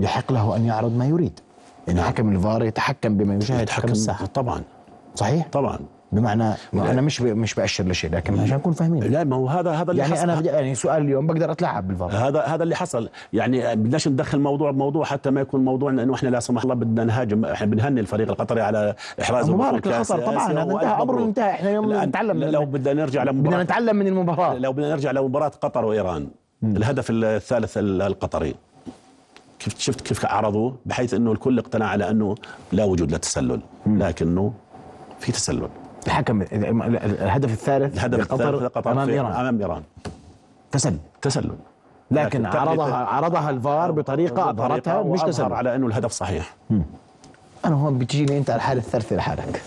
يحق 0.00 0.32
له 0.32 0.56
أن 0.56 0.64
يعرض 0.66 0.96
ما 0.96 1.06
يريد. 1.06 1.40
يعني 1.88 2.02
حكم 2.02 2.36
الفار 2.36 2.64
يتحكم 2.64 3.16
بما 3.16 3.34
يشاهد 3.34 3.70
حكم 3.70 3.88
الساحة. 3.92 4.26
طبعا. 4.26 4.62
صحيح؟ 5.16 5.48
طبعا. 5.52 5.78
بمعنى 6.12 6.54
أنا 6.74 7.00
مش. 7.00 7.22
مش 7.22 7.54
بأشر 7.54 7.84
لشيء 7.84 8.10
لكن 8.10 8.40
عشان 8.40 8.56
نكون 8.56 8.72
فاهمين. 8.72 9.02
لا 9.04 9.24
ما 9.24 9.36
هو 9.36 9.48
هذا 9.48 9.70
هذا 9.70 9.90
اللي 9.90 10.02
يعني 10.02 10.14
حصل. 10.14 10.30
أنا 10.30 10.40
يعني 10.40 10.74
سؤال 10.74 11.02
اليوم 11.02 11.26
بقدر 11.26 11.52
اتلاعب 11.52 11.88
بالفار 11.88 12.10
هذا 12.12 12.40
هذا 12.42 12.62
اللي 12.62 12.76
حصل. 12.76 13.08
يعني 13.32 13.76
بدناش 13.76 14.08
ندخل 14.08 14.40
موضوع 14.40 14.70
بموضوع 14.70 15.04
حتى 15.04 15.30
ما 15.30 15.40
يكون 15.40 15.64
موضوعنا 15.64 16.02
انه 16.02 16.14
إحنا 16.14 16.28
لا 16.28 16.40
سمح 16.40 16.62
الله 16.62 16.74
بدنا 16.74 17.04
نهاجم. 17.04 17.44
إحنا 17.44 17.66
بنهني 17.66 18.00
الفريق 18.00 18.28
القطري 18.30 18.60
على 18.60 18.94
إحراز 19.22 19.50
مبارك 19.50 19.86
للقطر 19.86 20.18
طبعاً، 20.18 20.52
هذا 20.52 20.62
انتهى، 20.62 21.00
مبروك. 21.00 21.20
انتهى. 21.20 21.50
إحنا 21.50 21.68
اليوم 21.70 21.92
نتعلم 22.04 22.44
لو 22.44 22.64
بدنا 22.64 23.02
نرجع 23.02 23.22
بدنا 23.24 23.32
لمباراة 23.32 23.62
نتعلم 23.62 23.96
من 23.96 24.06
المباراة. 24.06 24.54
لو 24.54 24.72
بدنا 24.72 24.90
نرجع 24.90 25.10
لمباراة 25.10 25.48
قطر 25.48 25.84
وإيران 25.84 26.28
الهدف 26.64 27.06
الثالث 27.10 27.78
ال- 27.78 28.02
القطري. 28.02 28.54
كيف 29.58 29.78
شفت 29.78 30.00
كيف 30.00 30.26
عرضوه 30.26 30.76
بحيث 30.86 31.14
إنه 31.14 31.32
الكل 31.32 31.58
اقتنع 31.58 31.86
على 31.86 32.10
أنه 32.10 32.34
لا 32.72 32.84
وجود 32.84 33.12
للتسلل. 33.12 33.60
لكنه 33.86 34.52
في 35.20 35.32
تسلل. 35.32 35.68
الحكم 36.06 36.42
الهدف 36.42 37.52
الثالث 37.52 37.94
الهدف 37.94 38.32
الثالث 38.32 38.62
لقطر 38.62 38.92
أمام 38.92 39.08
إيران. 39.08 39.32
أمام 39.32 39.60
إيران. 39.60 39.82
تسلل 40.72 40.96
تسلل. 41.22 41.50
لكن 42.10 42.50
تقريباً- 42.50 42.56
عرضها 42.56 42.94
عرضها 42.94 43.50
الفار 43.50 43.90
بطريقة 43.90 44.50
أظهرتها 44.50 45.02
مش 45.02 45.20
تسلل. 45.20 45.52
على 45.52 45.74
أنه 45.74 45.86
الهدف 45.86 46.12
صحيح. 46.12 46.54
أنا 47.64 47.74
هون 47.74 47.98
بتجيني 47.98 48.38
أنت 48.38 48.50
الحالة 48.50 48.80
الثالثة 48.80 49.16
لحالك. 49.16 49.62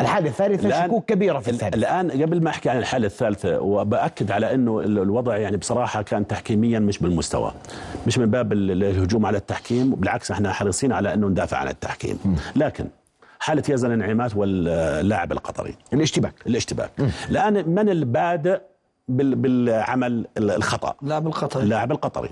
الحالة 0.00 0.28
الثالثة 0.28 0.84
شكوك 0.86 1.04
كبيرة 1.04 1.38
في 1.38 1.50
الثالث. 1.50 1.74
الآن 1.74 2.10
قبل 2.10 2.42
ما 2.42 2.50
أحكي 2.50 2.70
عن 2.70 2.78
الحالة 2.78 3.06
الثالثة 3.06 3.60
وبأكد 3.60 4.30
على 4.30 4.54
أنه 4.54 4.80
ال- 4.80 4.98
الوضع 4.98 5.36
يعني 5.36 5.56
بصراحة 5.56 6.02
كان 6.02 6.26
تحكيميا 6.26 6.78
مش 6.78 6.98
بالمستوى. 6.98 7.52
مش 8.06 8.18
من 8.18 8.30
باب 8.30 8.52
ال- 8.52 8.82
الهجوم 8.84 9.26
على 9.26 9.38
التحكيم 9.38 9.90
بالعكس 9.90 10.30
إحنا 10.30 10.52
حريصين 10.52 10.92
على 10.92 11.14
أنه 11.14 11.28
ندافع 11.28 11.56
عن 11.56 11.68
التحكيم. 11.68 12.18
لكن 12.56 12.84
حاله 13.40 13.62
يزن 13.68 13.92
النعيمات 13.92 14.36
واللاعب 14.36 15.32
القطري؟ 15.32 15.74
الاشتباك. 15.92 16.34
الاشتباك. 16.46 16.90
الان 17.30 17.68
من 17.68 17.88
البادئ 17.88 18.60
بال- 19.08 19.34
بالعمل 19.34 20.26
ال- 20.38 20.50
الخطأ. 20.50 20.94
لاعب 21.02 21.26
القطري. 21.26 21.62
اللاعب 21.62 21.92
القطري. 21.92 22.30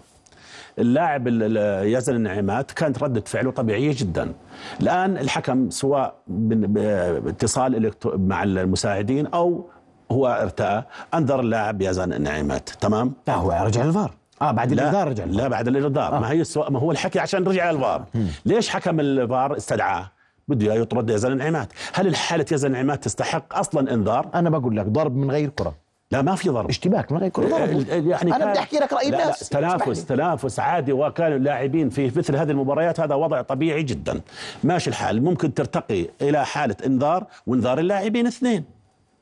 اللاعب 0.78 1.28
ال- 1.28 1.56
ال- 1.58 1.86
يزن 1.94 2.14
النعيمات 2.16 2.70
كانت 2.72 3.02
ردة 3.02 3.20
فعله 3.26 3.50
طبيعية 3.50 3.94
جدا. 3.98 4.32
الآن 4.80 5.16
الحكم 5.18 5.70
سواء 5.70 6.14
باتصال 6.28 7.92
مع 8.04 8.42
المساعدين 8.42 9.26
أو 9.26 9.70
هو 10.12 10.26
ارتأى 10.26 10.82
أنذر 11.14 11.40
اللاعب 11.40 11.82
يزن 11.82 12.12
النعيمات 12.12 12.68
تمام؟ 12.68 13.12
لا 13.28 13.34
هو 13.34 13.50
رجع 13.66 13.82
للفار 13.84 14.10
آه 14.42 14.50
بعد 14.52 14.72
الانذار 14.72 15.08
رجع. 15.08 15.24
لا 15.24 15.48
بعد 15.48 15.68
الإنذار 15.68 16.20
ما 16.20 16.30
هي 16.30 16.40
السؤال 16.40 16.72
ما 16.72 16.78
هو 16.78 16.90
الحكي 16.92 17.18
عشان 17.18 17.44
رجع 17.44 17.70
الفار. 17.70 18.04
ليش 18.46 18.68
حكم 18.68 19.00
الفار 19.00 19.56
استدعاه؟ 19.56 20.10
بده 20.48 20.74
يطرد 20.74 21.10
يزن 21.10 21.32
النعيمات 21.32 21.72
هل 21.92 22.06
الحالة 22.06 22.46
يزن 22.52 22.68
النعيمات 22.68 23.04
تستحق 23.04 23.58
أصلا 23.58 23.94
إنذار؟ 23.94 24.30
أنا 24.34 24.50
بقول 24.50 24.76
لك 24.76 24.86
ضرب 24.86 25.16
من 25.16 25.30
غير 25.30 25.48
كرة. 25.48 25.74
لا 26.10 26.22
ما 26.22 26.34
في 26.34 26.48
ضرب. 26.48 26.68
اشتباك 26.68 27.12
من 27.12 27.18
غير 27.18 27.28
كرة. 27.28 27.48
ضرب. 27.48 27.88
يعني 27.88 28.36
أنا 28.36 28.46
بدي 28.50 28.58
أحكي 28.58 28.76
لك 28.76 28.92
رأي 28.92 29.10
لا 29.10 29.22
الناس. 29.22 29.52
لا 29.54 29.60
تنافس 29.60 30.04
تنافس 30.04 30.60
عادي 30.60 30.92
وكانوا 30.92 31.36
اللاعبين 31.36 31.88
في 31.90 32.12
مثل 32.16 32.36
هذه 32.36 32.50
المباريات 32.50 33.00
هذا 33.00 33.14
وضع 33.14 33.42
طبيعي 33.42 33.82
جدا. 33.82 34.20
ماشي 34.64 34.90
الحال. 34.90 35.22
ممكن 35.24 35.54
ترتقي 35.54 36.06
إلى 36.22 36.46
حالة 36.46 36.76
إنذار 36.86 37.26
وإنذار 37.46 37.78
اللاعبين 37.78 38.26
اثنين. 38.26 38.64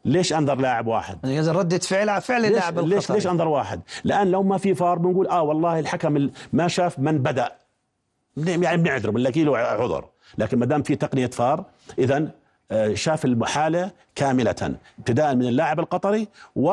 ليش 0.05 0.33
أنذر 0.33 0.55
لاعب 0.55 0.87
واحد؟ 0.87 1.19
يزن 1.25 1.53
ردة 1.53 1.79
فعل 1.79 2.21
فعل 2.23 2.41
ليش 2.43 2.51
اللاعب 2.51 2.79
ليش 2.79 3.11
ليش 3.11 3.27
أنذر 3.27 3.49
واحد؟ 3.49 3.81
الان 4.05 4.31
لو 4.31 4.43
ما 4.43 4.59
في 4.59 4.75
فار 4.75 4.99
بنقول 4.99 5.27
آه 5.27 5.43
والله 5.43 5.79
الحكم 5.79 6.17
ال- 6.17 6.31
ما 6.53 6.69
شاف 6.69 6.99
من 6.99 7.19
بدأ. 7.19 7.53
يعني 8.37 8.83
بنعذره 8.83 9.11
بنلاقي 9.11 9.45
له 9.45 9.59
عذر. 9.59 10.05
لكن 10.39 10.59
ما 10.59 10.67
دام 10.67 10.83
في 10.83 10.97
تقنية 10.97 11.27
فار 11.27 11.65
اذا 11.99 12.29
آه، 12.71 12.95
شاف 12.95 13.25
الحاله 13.25 13.91
كاملة 14.15 14.75
ابتداء 14.99 15.35
من 15.35 15.43
اللاعب 15.47 15.81
القطري 15.81 16.29
و 16.57 16.73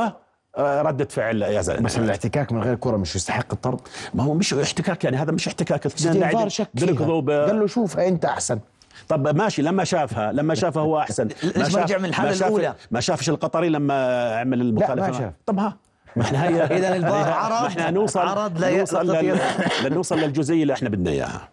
آه، 0.57 0.81
ردة 0.81 1.05
فعل 1.05 1.43
يزن 1.43 1.83
بس 1.83 1.97
الاحتكاك 1.97 2.51
من 2.51 2.63
غير 2.63 2.75
كرة 2.75 2.97
مش 2.97 3.15
يستحق 3.15 3.45
الطرد؟ 3.53 3.79
ما 4.13 4.23
هو 4.23 4.33
مش 4.33 4.53
احتكاك 4.53 5.03
يعني 5.03 5.17
هذا 5.17 5.31
مش 5.31 5.47
احتكاك. 5.47 5.85
اثنين 5.85 6.49
شك 6.49 6.67
ب- 6.75 7.29
قال 7.29 7.59
له 7.59 7.67
شوفها 7.67 8.07
أنت 8.07 8.25
أحسن. 8.25 8.59
طب 9.07 9.35
ماشي 9.37 9.61
لما 9.61 9.83
شافها 9.83 10.31
لما 10.31 10.55
شافها 10.55 10.83
هو 10.83 10.99
أحسن. 10.99 11.27
ليش 11.55 11.75
ما 11.75 11.81
رجع 11.83 11.97
من 11.97 12.13
شاف- 12.13 12.47
الأولى؟ 12.47 12.75
ما 12.91 12.99
شافش 12.99 13.29
القطري 13.29 13.69
لما 13.69 14.29
عمل 14.39 14.61
المخالفه 14.61 15.07
ما 15.07 15.17
شاف. 15.17 15.33
طب 15.45 15.59
ها. 15.59 15.77
ما 16.15 16.23
إحنا 16.23 16.43
هي 16.47 16.61
إذا 16.77 16.95
الفار 16.95 17.31
عرض- 17.33 17.65
إحنا 17.65 17.91
نوصل 17.91 18.19
عرض 18.19 18.59
لا 18.59 18.77
نوصل. 18.77 19.15
لنوصل 19.85 20.19
للجزئية 20.19 20.61
اللي 20.61 20.73
إحنا 20.73 20.89
بدنا 20.89 21.11
إياها. 21.11 21.49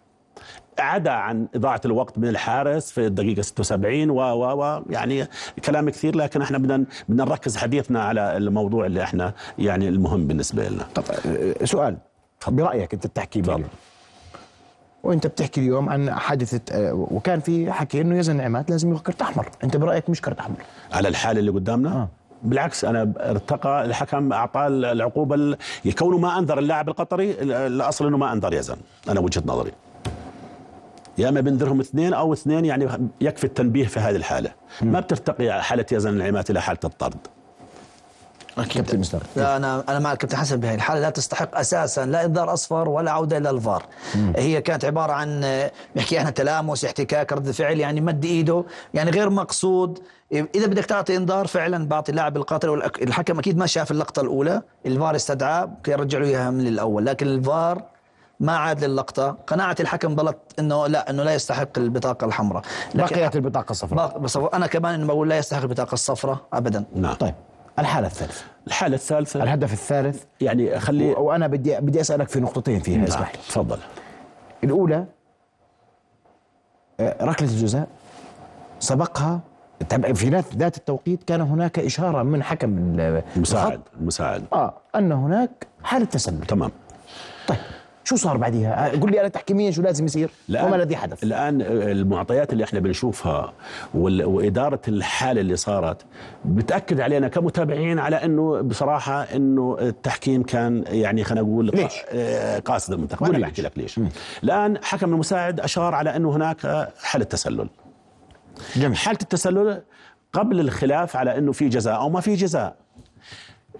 عدا 0.79 1.11
عن 1.11 1.47
إضاعة 1.55 1.81
الوقت 1.85 2.17
من 2.17 2.27
الحارس 2.27 2.91
في 2.91 3.05
الدقيقة 3.07 3.41
76 3.41 4.09
و 4.09 4.15
و 4.19 4.63
و 4.63 4.83
يعني 4.89 5.27
كلام 5.65 5.89
كثير 5.89 6.15
لكن 6.15 6.41
إحنا 6.41 6.57
بدنا 6.57 6.85
بدنا 7.09 7.25
نركز 7.25 7.57
حديثنا 7.57 8.03
على 8.03 8.37
الموضوع 8.37 8.85
اللي 8.85 9.03
إحنا 9.03 9.33
يعني 9.59 9.87
المهم 9.87 10.27
بالنسبة 10.27 10.69
لنا. 10.69 10.83
طب 10.95 11.03
سؤال 11.65 11.97
برأيك 12.47 12.93
أنت 12.93 13.07
بتحكي. 13.07 13.39
اليوم 13.39 13.63
وأنت 15.03 15.27
بتحكي 15.27 15.61
اليوم 15.61 15.89
عن 15.89 16.11
حادثة 16.13 16.61
آه، 16.71 16.93
وكان 17.11 17.39
في 17.39 17.71
حكي 17.71 18.01
إنه 18.01 18.17
يزن 18.17 18.35
نعمات 18.37 18.69
لازم 18.69 18.91
ياخذ 18.91 19.03
كرت 19.03 19.21
أحمر. 19.21 19.49
أنت 19.63 19.77
برأيك 19.77 20.09
مش 20.09 20.21
كرت 20.21 20.39
أحمر؟ 20.39 20.55
على 20.91 21.07
الحاله 21.07 21.39
اللي 21.39 21.51
قدامنا؟ 21.51 21.89
آه. 21.89 22.07
بالعكس 22.43 22.85
أنا 22.85 23.13
ارتقى 23.19 23.85
الحكم 23.85 24.33
اعطاه 24.33 24.67
العقوبة 24.67 25.35
ال- 25.35 25.57
كونه 25.97 26.17
ما 26.17 26.39
أنذر 26.39 26.59
اللاعب 26.59 26.89
القطري 26.89 27.31
ال- 27.31 27.51
الأصل 27.51 28.07
إنه 28.07 28.17
ما 28.17 28.33
أنذر 28.33 28.53
يزن 28.53 28.75
أنا 29.09 29.19
وجهة 29.19 29.43
نظري. 29.45 29.71
يا 31.17 31.29
أما 31.29 31.41
بنذرهم 31.41 31.79
اثنين 31.79 32.13
أو 32.13 32.33
اثنين 32.33 32.65
يعني 32.65 33.09
يكفي 33.21 33.43
التنبيه 33.43 33.87
في 33.87 33.99
هذه 33.99 34.15
الحالة. 34.15 34.51
ما 34.81 34.99
بترتقي 34.99 35.63
حالة 35.63 35.85
يزن 35.91 36.09
النعيمات 36.09 36.49
إلى 36.49 36.61
حالة 36.61 36.79
الطرد. 36.83 37.17
كابتن 38.73 38.99
مستر. 38.99 39.23
لا 39.35 39.57
أنا 39.57 39.83
أنا 39.89 39.99
مع 39.99 40.13
الكابتن 40.13 40.37
حسن 40.37 40.59
بهي 40.59 40.75
الحالة 40.75 41.01
لا 41.01 41.09
تستحق 41.09 41.57
أساسا 41.57 42.05
لا 42.05 42.25
إنذار 42.25 42.53
أصفر 42.53 42.89
ولا 42.89 43.11
عودة 43.11 43.37
إلى 43.37 43.49
الفار. 43.49 43.85
هي 44.35 44.61
كانت 44.61 44.85
عبارة 44.85 45.13
عن 45.13 45.43
آه، 45.43 45.71
نحكي 45.95 46.17
إحنا 46.17 46.29
تلامس 46.29 46.85
احتكاك 46.85 47.33
رد 47.33 47.51
فعل 47.51 47.79
يعني 47.79 48.01
مد 48.01 48.25
إيده 48.25 48.63
يعني 48.93 49.11
غير 49.11 49.29
مقصود. 49.29 49.99
إذا 50.31 50.65
بدك 50.65 50.85
تعطي 50.85 51.17
إنذار 51.17 51.47
فعلا 51.47 51.87
بعطي 51.87 52.11
اللاعب 52.11 52.37
القاطر 52.37 52.69
والحكم 52.69 53.39
أكيد 53.39 53.57
ما 53.57 53.65
شاف 53.65 53.91
اللقطة 53.91 54.21
الأولى. 54.21 54.61
الفار 54.85 55.15
استدعاه 55.15 55.69
كي 55.83 55.91
يرجع 55.91 56.19
له 56.19 56.27
اياها 56.27 56.49
من 56.49 56.67
الأول 56.67 57.05
لكن 57.05 57.27
الفار 57.27 57.83
ما 58.39 58.57
عاد 58.57 58.83
للقطة. 58.83 59.37
قناعة 59.47 59.75
الحكم 59.79 60.15
ظلت 60.15 60.37
إنه 60.59 60.87
لا 60.87 61.09
إنه 61.09 61.23
لا 61.23 61.33
يستحق 61.33 61.67
البطاقة 61.77 62.25
الحمراء. 62.25 62.63
بقيت 62.95 63.35
البطاقة 63.35 63.71
الصفراء. 63.71 64.17
بس 64.19 64.37
أنا 64.37 64.67
كمان 64.67 65.07
بقول 65.07 65.29
لا 65.29 65.37
يستحق 65.37 65.61
البطاقة 65.61 65.93
الصفراء 65.93 66.37
ابدا. 66.53 66.83
نعم. 66.95 67.13
طيب 67.13 67.33
الحالة 67.79 68.07
الثالثة. 68.07 68.43
الحالة 68.67 68.95
الثالثة. 68.95 69.43
الهدف 69.43 69.73
الثالث. 69.73 70.23
يعني 70.41 70.79
خلي 70.79 71.11
و- 71.13 71.21
وأنا 71.23 71.47
بدي 71.47 71.79
بدي 71.79 72.01
أسألك 72.01 72.29
في 72.29 72.39
نقطتين 72.39 72.79
فيها 72.79 72.97
نعم. 72.97 73.07
اسمح 73.07 73.31
لي. 73.31 73.37
تفضل. 73.49 73.77
الأولى 74.63 75.05
آه، 76.99 77.25
ركلة 77.25 77.49
الجزاء 77.49 77.87
سبقها. 78.79 79.39
في 80.13 80.29
ذات 80.29 80.55
ذات 80.55 80.77
التوقيت 80.77 81.23
كان 81.23 81.41
هناك 81.41 81.79
إشارة 81.79 82.23
من 82.23 82.43
حكم 82.43 82.77
ال- 82.77 83.23
المساعد 83.35 83.81
المساعد 83.99 84.43
آه 84.53 84.73
أن 84.95 85.11
هناك 85.11 85.67
حالة 85.83 86.05
تسلل. 86.05 86.39
تمام. 86.45 86.71
طيب. 87.47 87.57
شو 88.07 88.15
صار 88.15 88.37
بعديها؟ 88.37 88.87
آه، 88.87 88.99
قل 88.99 89.11
لي 89.11 89.19
أنا 89.19 89.27
تحكيميا 89.27 89.71
شو 89.71 89.81
لازم 89.81 90.05
يصير؟ 90.05 90.29
وما 90.49 90.75
الذي 90.75 90.95
حدث؟ 90.95 91.23
الآن 91.23 91.61
المعطيات 91.61 92.53
اللي 92.53 92.63
إحنا 92.63 92.79
بنشوفها 92.79 93.53
وإدارة 93.93 94.81
الحالة 94.87 95.41
اللي 95.41 95.55
صارت 95.55 96.05
بتأكد 96.45 96.99
علينا 96.99 97.27
كمتابعين 97.27 97.99
على 97.99 98.15
إنه 98.15 98.61
بصراحة 98.61 99.23
إنه 99.23 99.77
التحكيم 99.81 100.43
كان 100.43 100.83
يعني 100.87 101.23
خلينا 101.23 101.47
نقول 101.47 101.65
ليش؟ 101.65 101.93
آه، 102.09 102.59
قاصد 102.59 102.93
المنتخب 102.93 103.25
أنا 103.25 103.39
بحكي. 103.39 103.61
لك 103.61 103.77
ليش 103.77 103.99
الآن 104.43 104.77
حكم 104.83 105.13
المساعد 105.13 105.59
أشار 105.59 105.95
على 105.95 106.15
إنه 106.15 106.35
هناك 106.35 106.89
حالة 107.01 107.25
تسلل 107.25 107.69
جميل 108.75 108.97
حالة 108.97 109.19
التسلل 109.21 109.81
قبل 110.33 110.59
الخلاف 110.59 111.15
على 111.15 111.37
إنه 111.37 111.51
في 111.51 111.69
جزاء 111.69 111.95
أو 111.95 112.09
ما 112.09 112.21
في 112.21 112.35
جزاء 112.35 112.75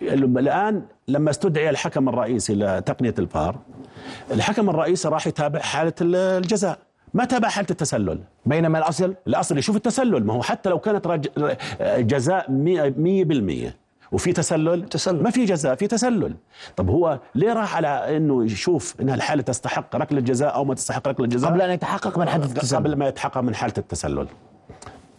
الآن 0.01 0.81
لما 1.07 1.29
استدعي 1.29 1.69
الحكم 1.69 2.09
الرئيسي 2.09 2.55
لتقنية 2.55 3.15
الفار 3.19 3.55
الحكم 4.31 4.69
الرئيسي 4.69 5.07
راح 5.07 5.27
يتابع 5.27 5.59
حالة 5.59 5.93
الجزاء 6.01 6.79
ما 7.13 7.25
تابع 7.25 7.49
حالة 7.49 7.67
التسلل. 7.71 8.19
بينما 8.45 8.77
الأصل؟ 8.77 9.15
الأصل 9.27 9.57
يشوف 9.57 9.75
التسلل 9.75 10.25
ما 10.25 10.33
هو 10.33 10.41
حتى 10.41 10.69
لو 10.69 10.79
كانت 10.79 11.07
رج... 11.07 11.27
جزاء 11.81 12.45
100% 13.71 13.71
وفي 14.11 14.33
تسلل؟ 14.33 14.89
تسلل. 14.89 15.23
ما 15.23 15.29
في 15.29 15.45
جزاء 15.45 15.75
في 15.75 15.87
تسلل. 15.87 16.35
طب 16.75 16.89
هو 16.89 17.19
ليه 17.35 17.53
راح 17.53 17.75
على 17.75 18.17
إنه 18.17 18.45
يشوف 18.45 18.95
انها 19.01 19.15
الحالة 19.15 19.41
تستحق 19.41 19.95
ركلة 19.95 20.21
جزاء 20.21 20.55
أو 20.55 20.65
ما 20.65 20.75
تستحق 20.75 21.07
ركلة 21.07 21.27
جزاء؟ 21.27 21.51
قبل 21.51 21.61
أن 21.61 21.71
يتحقق 21.71 22.17
من 22.17 22.29
حدث 22.29 22.51
التسلل. 22.51 22.79
قبل 22.79 22.95
ما 22.95 23.07
يتحقق 23.07 23.37
من 23.37 23.55
حالة 23.55 23.73
التسلل. 23.77 24.27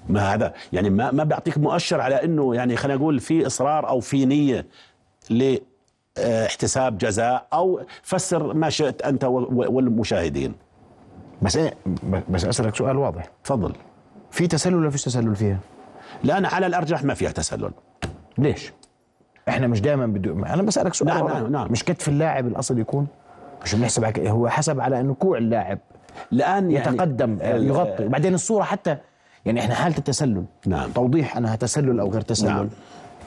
ما 0.08 0.34
هذا 0.34 0.54
يعني 0.72 0.90
ما 0.90 1.10
ما 1.10 1.24
بيعطيك 1.24 1.58
مؤشر 1.58 2.00
على 2.00 2.24
إنه 2.24 2.54
يعني 2.54 2.76
خلينا 2.76 2.98
نقول 2.98 3.20
في 3.20 3.46
إصرار 3.46 3.88
أو 3.88 4.00
في 4.00 4.24
نية 4.26 4.66
لاحتساب 5.30 6.98
جزاء 6.98 7.46
أو 7.52 7.80
فسر 8.02 8.54
ما 8.54 8.70
شئت 8.70 9.02
أنت 9.02 9.24
وال- 9.24 9.68
والمشاهدين 9.68 10.54
بس 11.42 11.56
إيه 11.56 11.74
بس 12.28 12.44
أسألك 12.44 12.76
سؤال 12.76 12.96
واضح 12.96 13.30
تفضل 13.44 13.72
في 14.30 14.46
تسلل 14.46 14.74
ولا 14.74 14.90
فيش 14.90 15.04
تسلل 15.04 15.36
فيها؟ 15.36 15.58
لأن 16.24 16.44
على 16.44 16.66
الأرجح 16.66 17.04
ما 17.04 17.14
فيها 17.14 17.30
تسلل 17.30 17.70
ليش؟ 18.38 18.72
إحنا 19.48 19.66
مش 19.66 19.80
دائما 19.80 20.06
بدو 20.06 20.44
أنا 20.44 20.62
بسألك 20.62 20.94
سؤال 20.94 21.08
نعم،. 21.08 21.26
نعم، 21.26 21.52
نعم. 21.52 21.72
مش 21.72 21.84
كتف 21.84 22.08
اللاعب 22.08 22.46
الأصل 22.46 22.78
يكون 22.78 23.06
مش 23.64 23.74
بنحسب. 23.74 24.26
هو 24.26 24.48
حسب 24.48 24.80
على 24.80 25.00
إنه 25.00 25.14
كوع 25.14 25.38
اللاعب 25.38 25.78
الآن 26.32 26.70
يعني 26.70 26.94
يتقدم 26.94 27.38
يغطي 27.42 28.04
وبعدين 28.06 28.34
الصورة 28.34 28.62
حتى 28.62 28.96
يعني 29.48 29.60
إحنا 29.60 29.74
حالة 29.74 29.98
التسلل. 29.98 30.44
نعم. 30.66 30.90
توضيح 30.90 31.36
أنها 31.36 31.56
تسلل 31.56 32.00
أو 32.00 32.10
غير 32.10 32.20
تسلل. 32.20 32.48
نعم. 32.48 32.68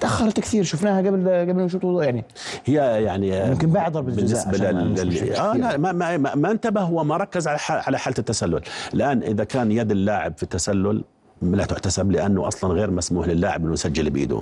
تأخرت 0.01 0.39
كثير 0.39 0.63
شفناها 0.63 0.97
قبل 0.97 1.29
قبل 1.29 1.79
ما 1.83 2.03
يعني 2.05 2.25
هي 2.65 3.03
يعني 3.03 3.49
ممكن 3.49 3.69
بعد 3.69 3.91
ضربة 3.91 4.09
الجزاء 4.11 4.51
بالنسبة 4.51 5.03
لل... 5.03 5.15
كثير. 5.15 5.53
لا 5.53 5.77
ما, 5.77 5.91
ما, 5.91 6.17
ما, 6.17 6.51
انتبه 6.51 6.81
هو 6.81 7.03
ما 7.03 7.17
ركز 7.17 7.47
على 7.47 7.59
ح... 7.59 7.71
على 7.71 7.99
حالة 7.99 8.15
التسلل. 8.19 8.61
الآن 8.93 9.23
إذا 9.23 9.43
كان 9.43 9.71
يد 9.71 9.91
اللاعب 9.91 10.33
في 10.37 10.43
التسلل 10.43 11.03
لا 11.41 11.65
تحتسب 11.65 12.11
لأنه 12.11 12.47
أصلا 12.47 12.73
غير 12.73 12.91
مسموح 12.91 13.27
للاعب 13.27 13.63
إنه 13.63 13.73
يسجل 13.73 14.09
بإيده. 14.09 14.41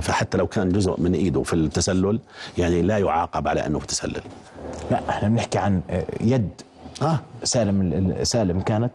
فحتى 0.00 0.38
لو 0.38 0.46
كان 0.46 0.68
جزء 0.68 1.00
من 1.00 1.14
إيده 1.14 1.42
في 1.42 1.52
التسلل 1.52 2.20
يعني 2.58 2.82
لا 2.82 2.98
يعاقب 2.98 3.48
على 3.48 3.66
أنه 3.66 3.80
تسلل 3.80 4.22
لا 4.90 5.00
إحنا 5.08 5.28
بنحكي 5.28 5.58
عن 5.58 5.80
آه، 5.90 6.04
يد 6.20 6.48
آه. 7.02 7.18
سالم 7.44 7.80
ال- 7.80 7.94
ال- 8.20 8.26
سالم 8.26 8.60
كانت 8.60 8.92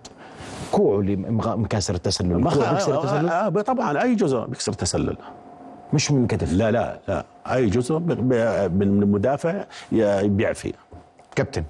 كوعه 0.71 0.99
اللي 0.99 1.15
مكسر 1.15 1.95
التسلل. 1.95 2.35
الكوع 2.35 2.71
بيكسر 2.71 2.99
التسلل؟ 2.99 3.29
آه 3.29 3.45
آه 3.47 3.49
طبعا 3.49 4.01
أي 4.03 4.15
جزء 4.15 4.45
بيكسر 4.45 4.73
تسلل 4.73 5.17
مش 5.93 6.11
من 6.11 6.23
الكتف 6.23 6.53
لا 6.53 6.71
لا 6.71 6.99
لا. 7.07 7.25
أي 7.47 7.65
جزء 7.65 7.99
من 7.99 9.03
المدافع 9.03 9.65
بيعفي. 9.91 10.73
كابتن 11.35 11.63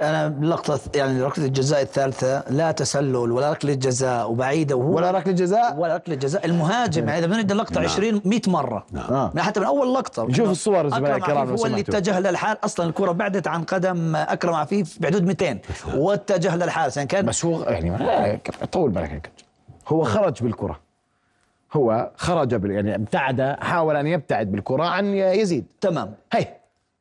أنا 0.00 0.36
لقطة 0.46 0.80
يعني 0.94 1.22
ركلة 1.22 1.44
الجزاء 1.44 1.82
الثالثة 1.82 2.44
لا 2.50 2.72
تسلل 2.72 3.16
ولا 3.16 3.50
ركلة 3.52 3.74
جزاء 3.74 4.30
وبعيدة 4.30 4.76
وهو 4.76 4.96
ولا 4.96 5.10
ركلة 5.10 5.32
جزاء؟ 5.32 5.76
ولا 5.76 5.96
ركلة 5.96 6.14
جزاء. 6.14 6.46
المهاجم 6.46 7.08
يعني 7.08 7.18
اذا 7.18 7.26
بنعد 7.26 7.50
اللقطة 7.50 7.74
نعم. 7.80 7.84
20 7.84 8.20
100 8.24 8.40
مرة. 8.46 8.86
نعم. 8.92 9.38
حتى 9.38 9.60
من 9.60 9.66
أول 9.66 9.94
لقطة. 9.94 10.22
إنه 10.24 10.50
الصور 10.50 10.88
زملائي 10.88 11.16
الكرام 11.16 11.48
هو 11.50 11.66
اللي. 11.66 11.80
اتجه 11.80 12.20
للحارس 12.20 12.58
أصلا 12.64 12.86
الكرة 12.86 13.12
بعدت 13.12 13.48
عن 13.48 13.64
قدم 13.64 14.16
أكرم 14.16 14.54
عفيف 14.54 14.98
بحدود 15.00 15.24
200 15.24 15.58
واتجه 15.94 16.56
للحارس 16.56 16.96
يعني 16.96 17.08
كان 17.08 17.26
بس 17.26 17.44
هو 17.44 17.62
يعني 17.62 18.38
طول 18.72 18.90
بالك 18.90 19.30
هو 19.88 20.04
خرج 20.04 20.42
بالكرة. 20.42 20.80
هو 21.72 22.10
خرج 22.16 22.54
بال 22.54 22.70
يعني 22.70 22.94
ابتعد 22.94 23.56
حاول 23.60 23.96
أن 23.96 24.06
يبتعد 24.06 24.52
بالكرة 24.52 24.84
عن 24.84 25.06
يزيد. 25.14 25.66
تمام. 25.80 26.14
هي. 26.32 26.46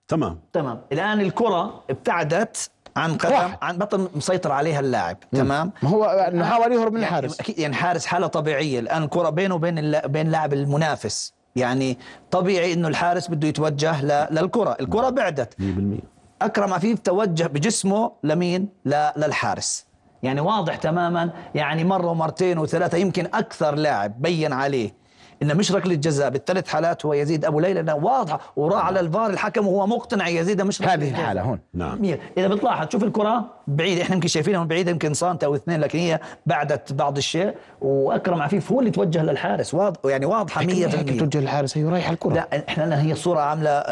تمام. 0.08 0.40
تمام. 0.54 0.82
الآن 0.92 1.22
الكرة 1.22 1.84
ابتعدت 1.90 2.70
عن 2.98 3.18
قدم 3.18 3.34
راحت. 3.34 3.58
عن 3.64 3.78
بطل 3.78 4.10
مسيطر 4.16 4.52
عليها 4.52 4.80
اللاعب 4.80 5.18
تمام؟ 5.32 5.72
ما 5.84 5.90
هو 5.90 6.06
إنه 6.06 6.46
حاول 6.46 6.72
يهرب 6.74 6.94
من 6.94 7.02
يعني 7.02 7.18
الحارس. 7.18 7.40
أكيد 7.40 7.60
يعني 7.60 7.76
حارس 7.76 8.06
حالة 8.06 8.28
طبيعية. 8.28 8.80
الآن 8.80 9.04
الكرة 9.04 9.30
بينه 9.30 9.56
وبين 9.56 10.00
بين 10.06 10.32
لاعب 10.32 10.54
المنافس. 10.54 11.34
يعني 11.56 11.98
طبيعي 12.32 12.74
إنه 12.74 12.88
الحارس 12.88 13.28
بده 13.28 13.48
يتوجه 13.48 14.02
ل- 14.06 14.28
للكرة. 14.36 14.78
الكرة 14.80 15.10
بعدت. 15.10 15.54
100% 15.60 16.02
أكرم 16.42 16.74
عفيف 16.74 17.00
توجه 17.00 17.48
بجسمه 17.48 18.12
لمين؟ 18.24 18.70
ل- 18.86 19.10
للحارس. 19.18 19.86
يعني 20.24 20.42
واضح 20.42 20.76
تماما. 20.76 21.30
يعني 21.56 21.84
مرة 21.84 22.08
ومرتين 22.08 22.58
وثلاثة 22.58 22.98
يمكن 22.98 23.26
أكثر 23.34 23.76
لاعب 23.76 24.22
بين 24.22 24.54
عليه. 24.54 24.94
انه 25.42 25.54
مش 25.54 25.72
ركله 25.72 25.96
جزاء 25.96 26.30
بالثلاث 26.30 26.68
حالات 26.68 27.06
هو 27.06 27.14
يزيد 27.14 27.46
أبو 27.46 27.60
ليلى 27.60 27.82
لأنه 27.82 27.96
واضحة 27.96 28.40
وراح 28.56 28.86
على 28.86 29.00
الفار 29.00 29.30
الحكم 29.30 29.68
وهو 29.68 29.88
مقتنع 29.88 30.28
يزيد 30.28 30.62
مش 30.62 30.82
ركلة 30.82 30.94
هذه. 30.94 31.10
الحالة 31.10 31.42
هون. 31.42 31.60
نعم. 31.74 32.02
مية. 32.02 32.20
إذا 32.38 32.48
بتلاحظ 32.48 32.88
تشوف 32.88 33.04
الكرة 33.04 33.46
بعيده 33.68 34.02
إحنا 34.02 34.16
يمكن 34.16 34.28
شايفينها 34.28 34.60
من 34.60 34.68
بعيده 34.68 34.92
يمكن 34.92 35.14
سنتي 35.14 35.46
أو 35.46 35.56
اثنين 35.56 35.80
لكن 35.80 36.00
هي 36.00 36.20
بعدت 36.46 36.94
بعض 36.94 37.18
الشيء. 37.18 37.54
وأكرم 37.82 38.42
عفيف 38.42 38.72
هو 38.72 38.80
اللي 38.80 38.92
توجه 38.92 39.24
للحارس 39.24 39.74
واضح 39.74 40.00
يعني 40.06 40.26
واضحة 40.26 40.62
100% 40.62 40.66
هيك 40.66 41.20
توجه 41.20 41.40
الحارس 41.40 41.78
هي 41.78 41.84
رايح 41.84 42.10
الكرة. 42.10 42.34
لا 42.34 42.64
إحنا 42.70 42.84
لنا 42.84 43.02
هي 43.02 43.12
الصورة 43.12 43.40
عاملة 43.40 43.84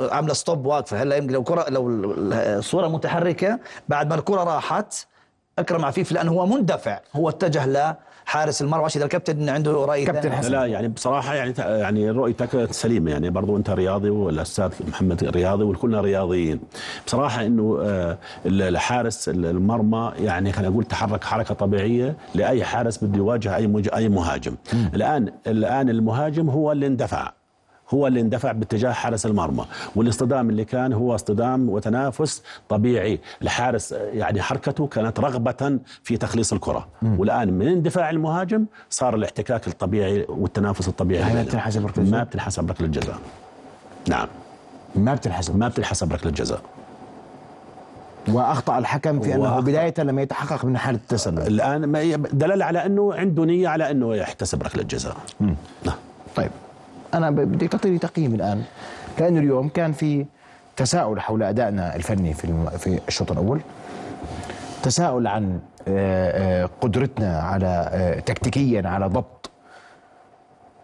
عاملة 0.00 0.34
ستوب 0.34 0.66
واقفة. 0.66 1.02
هلا 1.02 1.16
يمكن 1.16 1.32
لو 1.32 1.42
كرة 1.42 1.64
لو 1.68 1.88
الصورة 1.88 2.88
متحركة 2.88 3.58
بعد 3.88 4.08
ما 4.08 4.14
الكرة 4.14 4.44
راحت 4.44 4.94
أكرم 5.58 5.84
عفيف 5.84 6.12
لأنه 6.12 6.32
هو 6.32 6.46
مندفع 6.46 7.00
هو 7.16 7.28
اتجه 7.28 7.66
لحارس 8.26 8.62
المرمى. 8.62 8.84
عشان 8.84 8.98
اذا 9.00 9.04
الكابتن 9.04 9.48
عنده 9.48 9.72
رأي 9.72 10.04
كابتن. 10.04 10.32
حسن. 10.32 10.52
لا 10.52 10.64
يعني 10.66 10.88
بصراحة 10.88 11.34
يعني 11.34 11.54
يعني 11.58 12.10
رؤيتك 12.10 12.72
سليمة. 12.72 13.10
يعني 13.10 13.30
برضو 13.30 13.56
أنت 13.56 13.70
رياضي 13.70 14.10
والأستاذ 14.10 14.70
محمد 14.88 15.24
رياضي 15.24 15.64
وكلنا 15.64 16.00
رياضيين. 16.00 16.60
بصراحة 17.06 17.46
إنه 17.46 17.78
آه، 17.82 18.18
الحارس 18.46 19.28
المرمى 19.28 20.12
يعني 20.18 20.52
خلينا 20.52 20.70
نقول 20.70 20.84
تحرك 20.84 21.24
حركة 21.24 21.54
طبيعية 21.54 22.16
لأي 22.34 22.64
حارس 22.64 23.04
بده 23.04 23.18
يواجه 23.18 23.56
أي 23.56 23.66
مج... 23.66 23.88
أي 23.94 24.08
مهاجم. 24.08 24.54
الآن 24.94 25.32
الآن 25.46 25.88
المهاجم 25.90 26.50
هو 26.50 26.72
اللي 26.72 26.86
اندفع. 26.86 27.32
هو 27.94 28.06
اللي 28.06 28.20
اندفع 28.20 28.52
باتجاه 28.52 28.92
حارس 28.92 29.26
المرمى. 29.26 29.64
والاصطدام 29.96 30.50
اللي 30.50 30.64
كان 30.64 30.92
هو 30.92 31.14
اصطدام 31.14 31.68
وتنافس 31.68 32.42
طبيعي. 32.68 33.20
الحارس 33.42 33.92
يعني 33.92 34.42
حركته 34.42 34.86
كانت 34.86 35.20
رغبة 35.20 35.78
في 36.02 36.16
تخليص 36.16 36.52
الكرة. 36.52 36.88
والآن 37.02 37.52
من 37.52 37.68
اندفاع 37.68 38.10
المهاجم 38.10 38.64
صار 38.90 39.14
الاحتكاك 39.14 39.68
الطبيعي 39.68 40.26
والتنافس 40.28 40.88
الطبيعي 40.88 41.22
هاي 41.22 41.34
ما. 41.34 41.42
بتنحسب 41.42 41.86
ركلة؟ 41.86 42.04
ما 42.04 42.22
بتنحسب 42.24 42.70
ركلة 42.70 42.86
جزاء 42.86 43.18
نعم. 44.08 44.28
ما 44.96 45.14
بتنحسب. 45.14 45.56
ما 45.56 45.68
بتنحسب 45.68 46.12
ركلة 46.12 46.30
جزاء 46.32 46.60
وأخطأ 48.28 48.78
الحكم 48.78 49.20
في 49.20 49.34
أنه. 49.34 49.60
بداية 49.60 49.94
لما 49.98 50.22
يتحقق 50.22 50.64
من 50.64 50.78
حاله 50.78 50.98
التسلل 50.98 51.60
ي- 52.02 52.16
دلالة 52.16 52.64
على 52.64 52.86
أنه 52.86 53.14
عنده 53.14 53.44
نية 53.44 53.68
على 53.68 53.90
أنه 53.90 54.14
يحتسب 54.14 54.62
ركلة 54.62 54.82
جزاء 54.82 55.16
نعم. 55.40 55.54
طيب. 56.36 56.50
أنا 57.14 57.30
بدي 57.30 57.68
تعطيني 57.68 57.98
تقييم 57.98 58.34
الآن. 58.34 58.62
لأنه 59.18 59.40
اليوم 59.40 59.68
كان 59.68 59.92
في 59.92 60.26
تساؤل 60.76 61.20
حول 61.20 61.42
أدائنا 61.42 61.96
الفني 61.96 62.34
في 62.34 62.68
في 62.78 63.00
الشوط 63.08 63.32
الأول. 63.32 63.60
تساؤل 64.82 65.26
عن 65.26 65.60
آه، 65.88 66.62
آه، 66.62 66.70
قدرتنا 66.80 67.38
على 67.40 67.88
آه، 67.92 68.20
تكتيكيا 68.20 68.88
على 68.88 69.06
ضبط 69.06 69.50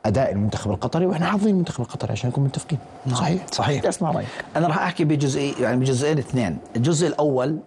أداء 0.06 0.32
المنتخب 0.32 0.70
القطري 0.70 1.06
وإحنا 1.06 1.26
حافظين 1.26 1.54
المنتخب 1.54 1.80
القطري 1.84 2.12
عشان 2.12 2.30
نكون 2.30 2.44
متفقين. 2.44 2.78
صحيح؟ 3.12 3.46
صحيح. 3.52 3.78
بدي 3.78 3.88
اسمع 3.88 4.10
رايك 4.10 4.28
أنا 4.56 4.66
راح 4.66 4.78
أحكي 4.78 5.04
بجزئي 5.04 5.54
يعني 5.60 5.76
بجزئين 5.76 6.18
اثنين. 6.18 6.58
الجزء 6.76 7.06
الأول 7.06 7.58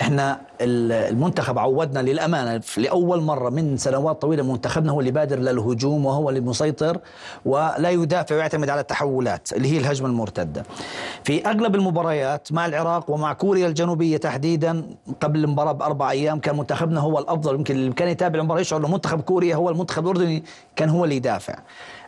إحنا 0.00 0.40
ال- 0.60 0.92
المنتخب 0.92 1.58
عودنا 1.58 2.00
للأمانة 2.00 2.60
لأول 2.76 3.20
مرة 3.22 3.50
من 3.50 3.76
سنوات 3.76 4.22
طويلة 4.22 4.42
منتخبنا 4.42 4.92
هو 4.92 5.00
اللي 5.00 5.10
بادر 5.10 5.38
للهجوم 5.38 6.06
وهو 6.06 6.28
اللي 6.28 6.40
مسيطر 6.40 6.98
ولا 7.44 7.90
يدافع 7.90 8.34
ويعتمد 8.36 8.68
على 8.70 8.80
التحولات 8.80 9.52
اللي 9.52 9.72
هي 9.72 9.78
الهجمة 9.78 10.08
المرتدة. 10.08 10.62
في 11.24 11.46
أغلب 11.46 11.74
المباريات 11.74 12.52
مع 12.52 12.66
العراق 12.66 13.10
ومع 13.10 13.32
كوريا 13.32 13.66
الجنوبية 13.68 14.16
تحديدا 14.16 14.82
قبل 15.20 15.44
المباراة 15.44 15.72
بأربع 15.72 16.10
أيام 16.10 16.38
كان 16.40 16.56
منتخبنا 16.56 17.00
هو 17.00 17.18
الأفضل 17.18 17.54
يمكن 17.54 17.74
اللي 17.74 17.92
كان 17.92 18.08
يتابع 18.08 18.38
المباراة 18.38 18.60
يشعر 18.60 18.80
إنه 18.80 18.88
منتخب 18.88 19.20
كوريا 19.20 19.56
هو 19.56 19.70
المنتخب 19.70 20.04
الأردني 20.04 20.44
كان 20.76 20.88
هو 20.88 21.04
اللي 21.04 21.16
يدافع. 21.16 21.54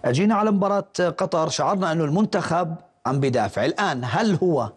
اجينا 0.05 0.35
على 0.35 0.51
مباراة 0.51 0.85
قطر 0.99 1.49
شعرنا 1.49 1.93
إنه 1.93 2.05
المنتخب 2.05 2.75
عم 3.07 3.21
بيدافع، 3.21 3.65
الآن 3.65 4.01
هل 4.05 4.39
هو 4.43 4.71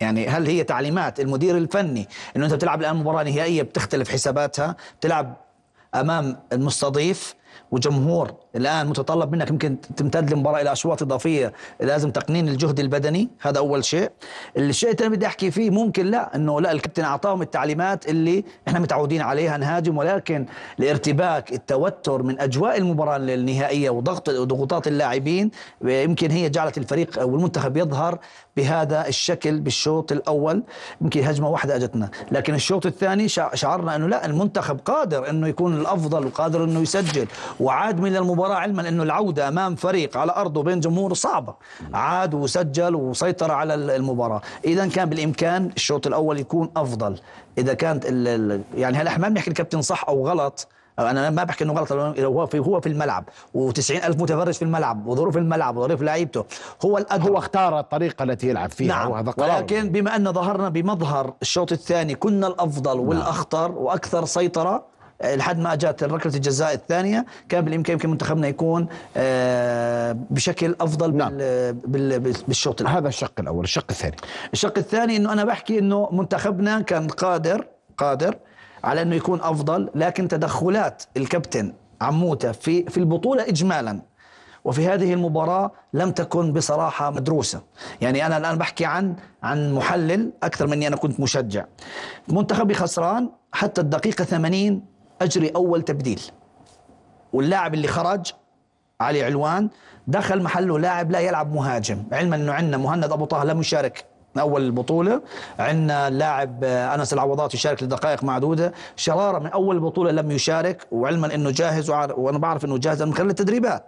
يعني 0.00 0.28
هل 0.28 0.46
هي 0.46 0.64
تعليمات 0.64 1.20
المدير 1.20 1.56
الفني 1.56 2.08
إنه 2.36 2.44
أنت 2.46 2.54
بتلعب 2.54 2.80
الآن 2.80 2.96
مباراة 2.96 3.22
نهائية 3.22 3.62
بتختلف 3.62 4.08
حساباتها 4.10 4.76
بتلعب 5.00 5.36
أمام 5.94 6.36
المستضيف 6.52 7.34
وجمهور 7.70 8.34
الآن 8.56 8.86
متطلب 8.86 9.32
منك 9.32 9.50
يمكن 9.50 9.76
تمتد 9.96 10.32
المباراه 10.32 10.60
إلى 10.60 10.72
أشواط 10.72 11.02
إضافية 11.02 11.52
لازم 11.80 12.10
تقنين 12.10 12.48
الجهد 12.48 12.80
البدني 12.80 13.28
هذا 13.40 13.58
أول 13.58 13.84
شيء. 13.84 14.10
الشيء 14.56 14.90
الثاني 14.90 15.16
بدي 15.16 15.26
أحكي 15.26 15.50
فيه 15.50 15.70
ممكن 15.70 16.06
لا 16.06 16.36
إنه 16.36 16.60
لا 16.60 16.72
الكابتن 16.72 17.04
أعطاهم 17.04 17.42
التعليمات 17.42 18.08
اللي 18.08 18.44
إحنا 18.68 18.78
متعودين 18.78 19.20
عليها 19.20 19.56
نهاجم 19.56 19.96
ولكن 19.98 20.46
الارتباك 20.80 21.52
التوتر 21.52 22.22
من 22.22 22.40
أجواء 22.40 22.78
المباراة 22.78 23.16
النهائية 23.16 23.90
وضغط 23.90 24.28
وضغوطات 24.28 24.88
اللاعبين 24.88 25.50
يمكن 25.84 26.30
هي 26.30 26.48
جعلت 26.48 26.78
الفريق 26.78 27.18
أو 27.18 27.34
المنتخب 27.34 27.76
يظهر 27.76 28.18
بهذا 28.56 29.08
الشكل 29.08 29.60
بالشوط 29.60 30.12
الأول. 30.12 30.62
يمكن 31.00 31.24
هجمة 31.24 31.48
واحدة 31.48 31.76
أجتنا. 31.76 32.10
لكن 32.32 32.54
الشوط 32.54 32.86
الثاني 32.86 33.28
شع- 33.28 33.54
شعرنا 33.54 33.96
إنه 33.96 34.06
لا 34.06 34.26
المنتخب 34.26 34.80
قادر 34.84 35.30
إنه 35.30 35.48
يكون 35.48 35.74
الأفضل 35.80 36.26
وقادر 36.26 36.64
إنه 36.64 36.80
يسجل. 36.80 37.26
وعاد 37.60 38.00
من 38.00 38.16
المباراة 38.16 38.54
علما 38.54 38.88
إنه 38.88 39.02
العودة 39.02 39.48
أمام 39.48 39.74
فريق 39.76 40.16
على 40.16 40.32
أرضه 40.36 40.62
بين 40.62 40.80
جمهور 40.80 41.14
صعبة. 41.14 41.54
عاد 41.94 42.34
وسجل 42.34 42.94
وسيطر 42.94 43.50
على 43.52 43.74
ال- 43.74 43.90
المباراة. 43.90 44.40
إذا 44.64 44.86
كان 44.86 45.08
بالإمكان 45.08 45.70
الشوط 45.76 46.06
الأول 46.06 46.38
يكون 46.38 46.70
أفضل. 46.76 47.18
إذا 47.58 47.74
كانت 47.74 48.04
يعني 48.74 48.96
هلا 48.98 49.18
ما 49.18 49.28
بنحكي 49.28 49.50
الكابتن 49.50 49.82
صح 49.82 50.04
أو 50.08 50.28
غلط؟ 50.28 50.68
أنا 50.98 51.30
ما 51.30 51.44
بحكي 51.44 51.64
إنه 51.64 51.72
غلط 51.72 51.92
لو 51.92 52.32
هو 52.32 52.46
في 52.46 52.58
هو 52.58 52.80
في 52.80 52.88
الملعب. 52.88 53.24
و90 53.56 53.90
ألف 54.04 54.22
متفرج 54.22 54.54
في 54.54 54.62
الملعب 54.62 55.06
وظروف 55.06 55.36
الملعب 55.36 55.76
وظروف 55.76 56.02
لعيبته. 56.02 56.44
هو 56.84 56.98
الأدرى 56.98 57.30
هو 57.30 57.38
اختار 57.38 57.78
الطريقة 57.80 58.22
التي 58.22 58.48
يلعب 58.48 58.70
فيها 58.70 58.88
نعم. 58.88 59.10
وهذا 59.10 59.30
قرار. 59.30 59.50
ولكن 59.56 59.88
بما 59.88 60.16
أن 60.16 60.32
ظهرنا 60.32 60.68
بمظهر 60.68 61.34
الشوط 61.42 61.72
الثاني 61.72 62.14
كنا 62.14 62.46
الأفضل 62.46 62.98
والأخطر 62.98 63.72
وأكثر 63.72 64.24
سيطرة 64.24 64.84
لحد 65.24 65.58
ما 65.58 65.72
اجت 65.72 66.04
ركلة 66.04 66.34
الجزاء 66.34 66.74
الثانية 66.74 67.26
كان 67.48 67.64
بالإمكان 67.64 67.94
يمكن 67.94 68.10
منتخبنا 68.10 68.48
يكون 68.48 68.86
آه، 69.16 70.16
بشكل 70.30 70.76
أفضل 70.80 71.16
نعم. 71.16 71.30
بال- 71.36 71.72
بال- 72.20 72.36
بالشوط 72.48 72.82
هذا 72.82 73.08
الشق 73.08 73.32
الأول 73.40 73.64
الشق 73.64 73.84
الثاني. 73.90 74.16
الشق 74.52 74.78
الثاني 74.78 75.16
إنه 75.16 75.32
أنا 75.32 75.44
بحكي 75.44 75.78
إنه 75.78 76.08
منتخبنا 76.12 76.80
كان 76.80 77.08
قادر 77.08 77.66
قادر 77.98 78.36
على 78.84 79.02
إنه 79.02 79.16
يكون 79.16 79.40
أفضل 79.40 79.90
لكن 79.94 80.28
تدخلات 80.28 81.02
الكابتن 81.16 81.72
عموتة 82.00 82.52
في 82.52 82.82
في 82.84 82.98
البطولة 82.98 83.42
اجمالا 83.48 84.00
وفي 84.64 84.88
هذه 84.88 85.12
المباراة 85.14 85.72
لم 85.94 86.10
تكن 86.10 86.52
بصراحة 86.52 87.10
مدروسة. 87.10 87.60
يعني 88.00 88.26
أنا 88.26 88.36
الآن 88.36 88.58
بحكي 88.58 88.84
عن 88.84 89.14
عن 89.42 89.72
محلل 89.72 90.32
أكثر 90.42 90.66
مني 90.66 90.86
أنا 90.86 90.96
كنت 90.96 91.20
مشجع. 91.20 91.64
منتخبي 92.28 92.74
خسران 92.74 93.30
حتى 93.52 93.80
الدقيقة 93.80 94.24
80 94.24 94.82
أجري 95.22 95.48
أول 95.48 95.82
تبديل. 95.82 96.20
واللاعب 97.32 97.74
اللي 97.74 97.88
خرج 97.88 98.32
علي 99.00 99.22
علوان 99.22 99.68
دخل 100.06 100.42
محله 100.42 100.78
لاعب 100.78 101.10
لا 101.10 101.20
يلعب 101.20 101.54
مهاجم. 101.54 102.02
علما 102.12 102.36
أنه 102.36 102.52
عندنا 102.52 102.76
مهند 102.76 103.04
أبو 103.04 103.24
طه 103.24 103.44
لم 103.44 103.60
يشارك 103.60 104.04
أول 104.40 104.62
البطوله 104.62 105.22
عندنا 105.58 106.08
اللاعب 106.08 106.64
آه، 106.64 106.94
أنس 106.94 107.12
العوضات 107.12 107.54
يشارك 107.54 107.82
لدقائق 107.82 108.24
معدودة. 108.24 108.72
شرارة 108.96 109.38
من 109.38 109.46
أول 109.46 109.76
البطوله 109.76 110.10
لم 110.10 110.30
يشارك 110.30 110.86
وعلما 110.92 111.34
إنه 111.34 111.50
جاهز 111.50 111.90
وأنا 111.90 112.38
بعرف 112.38 112.64
إنه 112.64 112.78
جاهز 112.78 113.02
من 113.02 113.14
خلال 113.14 113.30
التدريبات. 113.30 113.84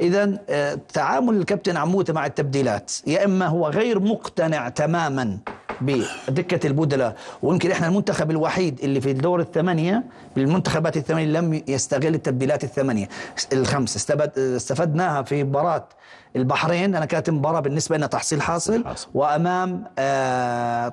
اذا 0.00 0.38
آه، 0.50 0.78
تعامل 0.92 1.36
الكابتن 1.36 1.76
عموته 1.76 2.12
مع 2.12 2.26
التبديلات. 2.26 2.92
يا 3.06 3.24
إما 3.24 3.46
هو 3.46 3.68
غير 3.68 4.00
مقتنع 4.00 4.68
تماما 4.68 5.38
بدكة 5.80 6.66
البدلاء 6.66 7.16
ويمكن 7.42 7.70
إحنا 7.70 7.86
المنتخب 7.86 8.30
الوحيد 8.30 8.80
اللي 8.82 9.00
في 9.00 9.10
الدور 9.10 9.40
الثمانية 9.40 10.04
بالمنتخبات 10.36 10.96
الثمانية 10.96 11.26
لم 11.40 11.62
يستغل 11.68 12.14
التبديلات 12.14 12.64
الثمانية. 12.64 13.08
الخمس 13.52 13.96
استفد 13.96 14.38
استفدناها 14.38 15.22
في 15.22 15.44
مباراة 15.44 15.88
البحرين. 16.36 16.94
أنا 16.94 17.04
كانت 17.04 17.30
مباراة 17.30 17.60
بالنسبة 17.60 17.96
لنا 17.96 18.06
تحصيل 18.06 18.42
حاصل. 18.42 18.84
حاصل. 18.84 19.08
وأمام 19.14 19.84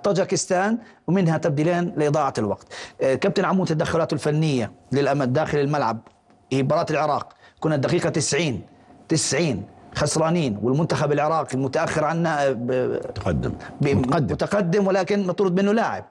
طاجكستان 0.04 0.78
ومنها 1.08 1.38
تبديلين 1.38 1.94
لإضاعة 1.98 2.34
الوقت. 2.38 2.68
آه 3.02 3.16
كابتن 3.16 3.46
عمو 3.46 3.66
تدخلاته 3.66 4.14
الفنية 4.14 4.72
للأمد 4.92 5.34
داخل 5.34 5.58
الملعب 5.58 6.00
هي 6.52 6.64
مباراة 6.64 6.86
العراق. 6.90 7.34
كنا 7.60 7.76
الدقيقة 7.76 8.10
90 8.10 8.62
90 9.10 9.64
خسرانين 9.96 10.60
والمنتخب 10.64 11.12
العراقي 11.12 11.54
المتاخر 11.54 12.04
عنا 12.06 12.48
آه، 12.48 12.52
ب- 12.52 13.00
متقدم. 13.82 14.34
متقدم 14.34 14.88
ولكن 14.88 15.28
مطرود 15.28 15.60
منه 15.62 15.72
لاعب. 15.74 16.06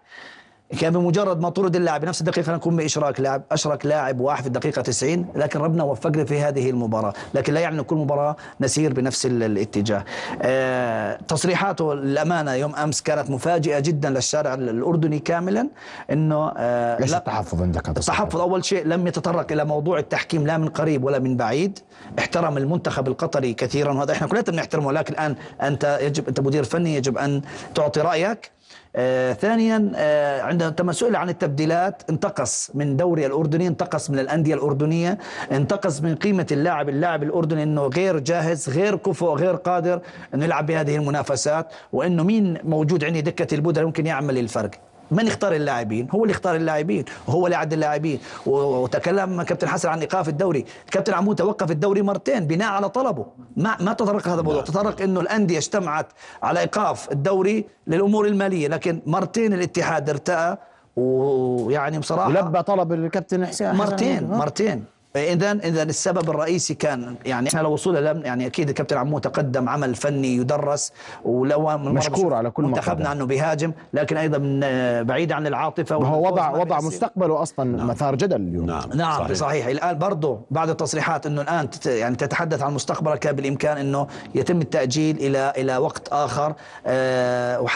كان 0.80 0.92
بمجرد 0.92 1.40
ما 1.40 1.48
طرد 1.48 1.76
اللاعب 1.76 2.00
بنفس 2.00 2.20
الدقيقة 2.20 2.54
نكون 2.54 2.76
بإشراك 2.76 3.20
لاعب 3.20 3.42
أشرك 3.52 3.86
لاعب 3.86 4.20
واحد 4.20 4.40
في 4.42 4.46
الدقيقة 4.46 4.82
90 4.82 5.26
لكن 5.34 5.60
ربنا 5.60 5.82
وفقنا 5.84 6.24
في 6.24 6.40
هذه 6.40 6.70
المباراة 6.70 7.12
لكن 7.34 7.54
لا 7.54 7.60
يعني 7.60 7.82
كل 7.82 7.96
مباراة 7.96 8.36
نسير 8.60 8.92
بنفس 8.92 9.26
ال- 9.26 9.42
الاتجاه. 9.42 10.04
آه 10.42 11.18
تصريحاته 11.28 11.92
الامانه 11.92 12.52
يوم 12.54 12.74
أمس 12.74 13.02
كانت 13.02 13.30
مفاجئة 13.30 13.78
جدا 13.78 14.10
للشارع 14.10 14.54
ال- 14.54 14.68
الأردني 14.68 15.18
كاملا 15.18 15.68
إنه 16.10 16.52
آه 16.56 17.00
ليش 17.00 17.14
التحفظ 17.14 17.62
عندك 17.62 17.88
التحفظ 17.88 18.40
أول 18.40 18.64
شيء 18.64 18.86
لم 18.86 19.06
يتطرق 19.06 19.52
إلى 19.52 19.64
موضوع 19.64 19.98
التحكيم 19.98 20.46
لا 20.46 20.58
من 20.58 20.68
قريب 20.68 21.04
ولا 21.04 21.18
من 21.18 21.36
بعيد 21.36 21.78
احترم 22.18 22.56
المنتخب 22.56 23.08
القطري 23.08 23.54
كثيرا 23.54 23.92
وهذا 23.92 24.12
إحنا 24.12 24.26
كلنا 24.26 24.42
بنحترمه 24.42 24.92
لكن 24.92 25.12
الآن 25.14 25.36
أنت 25.62 25.98
يجب 26.02 26.28
أنت 26.28 26.40
مدير 26.40 26.64
فني 26.64 26.94
يجب 26.94 27.18
أن 27.18 27.42
تعطي 27.74 28.00
رأيك. 28.00 28.50
آه 28.98 29.32
ثانيا 29.32 29.92
آه 29.96 30.42
عندما 30.42 30.92
سئل 30.92 31.16
عن 31.16 31.28
التبديلات. 31.28 32.02
انتقص 32.10 32.70
من 32.74 32.96
دوري 32.96 33.26
الأردني 33.26 33.66
انتقص 33.66 34.10
من 34.10 34.18
الأندية 34.18 34.54
الأردنية 34.54 35.18
انتقص 35.52 36.00
من 36.00 36.14
قيمة 36.14 36.46
اللاعب 36.52 36.88
اللاعب 36.88 37.22
الأردني 37.22 37.62
إنه 37.62 37.86
غير 37.86 38.18
جاهز 38.18 38.68
غير 38.68 38.96
كفؤ 38.96 39.34
غير 39.34 39.54
قادر 39.54 40.00
إنه 40.34 40.44
يلعب 40.44 40.66
بهذه 40.66 40.96
المنافسات 40.96 41.66
وإنه 41.92 42.22
مين 42.22 42.58
موجود 42.64 43.04
عندي 43.04 43.20
دكة 43.20 43.54
البودره 43.54 43.82
يمكن 43.82 44.06
يعمل 44.06 44.38
الفرق. 44.38 44.70
من 45.10 45.26
يختار 45.26 45.54
اللاعبين؟ 45.54 46.08
هو 46.10 46.22
اللي 46.22 46.32
يختار 46.32 46.56
اللاعبين 46.56 47.04
وهو 47.26 47.46
اللي 47.46 47.56
يعد 47.56 47.72
اللاعبين. 47.72 48.18
وتكلم 48.46 49.42
كابتن 49.42 49.68
حسن 49.68 49.88
عن 49.88 50.00
إيقاف 50.00 50.28
الدوري. 50.28 50.64
كابتن 50.90 51.14
عمود 51.14 51.36
توقف 51.36 51.70
الدوري 51.70 52.02
مرتين 52.02 52.46
بناء 52.46 52.68
على 52.68 52.88
طلبه. 52.88 53.26
ما 53.56 53.76
ما 53.80 53.92
تطرق 53.92 54.28
هذا 54.28 54.40
الموضوع. 54.40 54.62
تطرق 54.62 55.02
إنه 55.02 55.20
الأندية 55.20 55.58
اجتمعت 55.58 56.06
على 56.42 56.60
إيقاف 56.60 57.12
الدوري 57.12 57.64
للأمور 57.86 58.26
المالية 58.26 58.68
لكن 58.68 59.02
مرتين 59.06 59.52
الاتحاد 59.52 60.10
ارتأى. 60.10 60.56
ويعني 60.96 61.98
بصراحة 61.98 62.28
ولبى 62.28 62.62
طلب 62.62 62.92
الكابتن 62.92 63.46
حسين 63.46 63.74
مرتين 63.74 64.30
مرتين. 64.30 64.84
اذا 65.16 65.52
اذا 65.52 65.82
السبب 65.82 66.30
الرئيسي 66.30 66.74
كان 66.74 67.14
يعني 67.24 67.48
إحنا 67.48 67.60
لو 67.60 67.72
وصلنا 67.72 67.98
لم 67.98 68.24
يعني 68.24 68.46
أكيد 68.46 68.68
الكابتن 68.68 68.96
عمو 68.96 69.18
تقدم 69.18 69.68
عمل 69.68 69.94
فني 69.94 70.36
يدرس 70.36 70.92
ولو 71.24 71.78
مشكور 71.78 72.34
على 72.34 72.50
كل 72.50 72.62
ما 72.62 72.68
منتخبنا. 72.68 73.12
أنه 73.12 73.24
بيهاجم 73.24 73.72
لكن 73.92 74.16
أيضا 74.16 74.38
من 74.38 74.60
بعيد 75.04 75.32
عن 75.32 75.46
العاطفة 75.46 75.98
ما 75.98 76.08
هو 76.08 76.26
وضع 76.26 76.50
وضع. 76.50 76.80
مستقبله 76.80 77.42
أصلا 77.42 77.84
مثار 77.84 78.14
جدل 78.14 78.36
اليوم 78.40 78.66
نعم 78.66 78.90
نعم 78.94 79.18
صحيح. 79.18 79.32
صحيح 79.36 79.66
الآن 79.66 79.98
برضه 79.98 80.40
بعد 80.50 80.68
التصريحات 80.68 81.26
إنه 81.26 81.42
الآن 81.42 81.70
تت 81.70 81.86
يعني 81.86 82.16
تتحدث 82.16 82.62
عن 82.62 82.74
مستقبلك 82.74 83.18
كان 83.18 83.36
بالإمكان 83.36 83.76
إنه 83.76 84.06
يتم 84.34 84.60
التأجيل 84.60 85.16
إلى 85.16 85.52
إلى 85.56 85.76
وقت 85.76 86.08
آخر 86.08 86.54
آه 86.86 87.66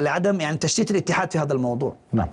لعدم 0.00 0.40
يعني 0.40 0.56
تشتيت 0.56 0.90
الاتحاد 0.90 1.32
في 1.32 1.38
هذا 1.38 1.52
الموضوع 1.52 1.94
نعم 2.12 2.28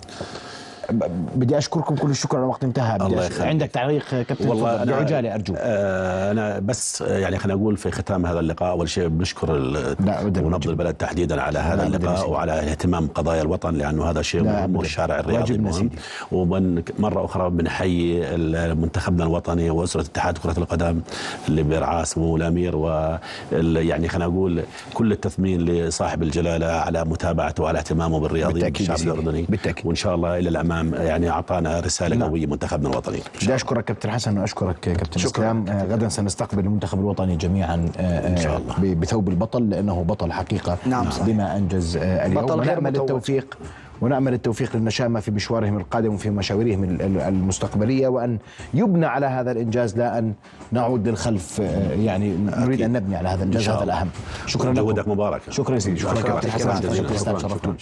بدي 1.34 1.58
أشكركم 1.58 1.94
كل 1.96 2.10
الشكر 2.10 2.36
على 2.36 2.46
وقت 2.46 2.64
انتهى 2.64 2.96
الله 2.96 3.28
أش-. 3.28 3.40
عندك 3.40 3.68
تعليق 3.68 4.04
كابتن 4.10 4.48
والله. 4.48 4.84
بعجاله 4.84 5.34
أرجوك 5.34 5.56
آه 5.60 6.30
أنا 6.30 6.58
بس 6.58 7.02
آه، 7.02 7.18
يعني 7.18 7.38
خلينا 7.38 7.60
نقول 7.60 7.76
في 7.76 7.90
ختام 7.90 8.26
هذا 8.26 8.40
اللقاء 8.40 8.70
أول 8.70 8.88
شيء 8.88 9.08
بنشكر 9.08 9.58
نجيب. 10.00 10.70
البلد 10.70 10.94
تحديدا 10.94 11.42
على 11.42 11.58
هذا 11.58 11.86
اللقاء. 11.86 12.30
وعلى 12.30 12.60
الاهتمام 12.60 13.06
بقضايا 13.06 13.42
الوطن 13.42 13.74
لأنه 13.74 14.10
هذا 14.10 14.22
شيء 14.22 14.42
مهم. 14.42 14.76
والشارع 14.76 15.18
الرياضي 15.18 15.58
مهم. 15.58 15.90
ومن 16.32 16.82
مرة 16.98 17.24
أخرى 17.24 17.50
بنحيي 17.50 18.36
منتخبنا 18.74 19.24
الوطني 19.24 19.70
وأسرة 19.70 20.00
اتحاد 20.00 20.38
كرة 20.38 20.58
القدم 20.58 21.00
اللي 21.48 21.62
برعاه 21.62 22.04
سمو 22.04 22.36
الأمير 22.36 22.76
و 22.76 23.18
يعني 23.76 24.08
خلينا 24.08 24.26
نقول 24.30 24.62
كل 24.94 25.12
التثمين 25.12 25.60
لصاحب 25.64 26.22
الجلالة 26.22 26.66
على 26.66 27.04
متابعته 27.04 27.62
وعلى 27.62 27.78
اهتمامه 27.78 28.20
بالرياضيين 28.20 28.52
بالتأكيد 28.54 28.88
بالشعب 28.88 28.96
يا 28.98 29.12
سيدي. 29.14 29.20
الأردني 29.20 29.46
بالتأكيد. 29.48 29.86
وإن 29.86 29.94
شاء 29.94 30.14
الله 30.14 30.38
إلى 30.38 30.48
الامام 30.80 31.06
يعني 31.06 31.30
أعطانا 31.30 31.80
رسالة 31.80 32.16
نعم. 32.16 32.28
قوية 32.28 32.46
منتخبنا 32.46 32.88
الوطني 32.88 33.18
بدي 33.42 33.54
أشكرك 33.54 33.84
كابتن 33.84 34.10
حسن 34.10 34.38
وأشكرك 34.38 34.80
كابتن 34.80 35.20
شكراً. 35.20 35.30
إسلام 35.44 35.68
آه، 35.68 35.84
غدا 35.84 36.08
سنستقبل 36.08 36.64
المنتخب 36.64 36.98
الوطني 37.00 37.36
جميعا 37.36 37.88
إن 38.00 38.36
شاء 38.36 38.56
الله. 38.56 38.94
بثوب 38.94 39.28
البطل 39.28 39.70
لأنه 39.70 40.02
بطل 40.04 40.32
حقيقة 40.32 40.78
نعم، 40.86 41.10
صحيح. 41.10 41.26
بما 41.26 41.56
أنجز 41.56 41.96
آه، 41.96 42.26
اليوم 42.26 42.44
بطل 42.46 42.60
غير. 42.60 42.78
التوفيق 42.88 43.58
ونأمل 44.00 44.34
التوفيق 44.34 44.76
للنشامة 44.76 45.20
في 45.20 45.30
مشوارهم 45.30 45.76
القادم 45.76 46.14
وفي 46.14 46.30
مشاويرهم 46.30 46.84
ال- 46.84 47.02
ال- 47.02 47.20
المستقبلية 47.20 48.08
وأن 48.08 48.38
يبنى 48.74 49.06
على 49.06 49.26
هذا 49.26 49.50
الإنجاز 49.52 49.98
لا 49.98 50.18
أن 50.18 50.34
نعود 50.72 51.08
للخلف 51.08 51.60
آه، 51.60 51.92
يعني 51.92 52.36
نريد 52.36 52.82
أن 52.82 52.92
نبني 52.92 53.16
على 53.16 53.28
هذا 53.28 53.42
الإنجاز 53.44 53.68
هذا. 53.68 53.84
الأهم 53.84 54.08
شكرا 54.46 54.72
لكم 54.72 54.82
جودك 54.82 55.08
مبارك 55.08 55.40
شكرا 55.50 55.78
سيدي 55.78 56.00
شكرا 56.00 56.14
شكراً. 56.14 56.30
كابتن 56.40 56.50
شكراً. 56.58 56.72
حسن 56.72 56.94
شكرا 56.94 57.14
اسلام 57.16 57.38
شكراً. 57.38 57.48
شرفتونا 57.48 57.76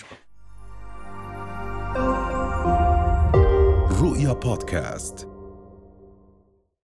رؤيا 3.99 4.33
بودكاست. 4.33 5.28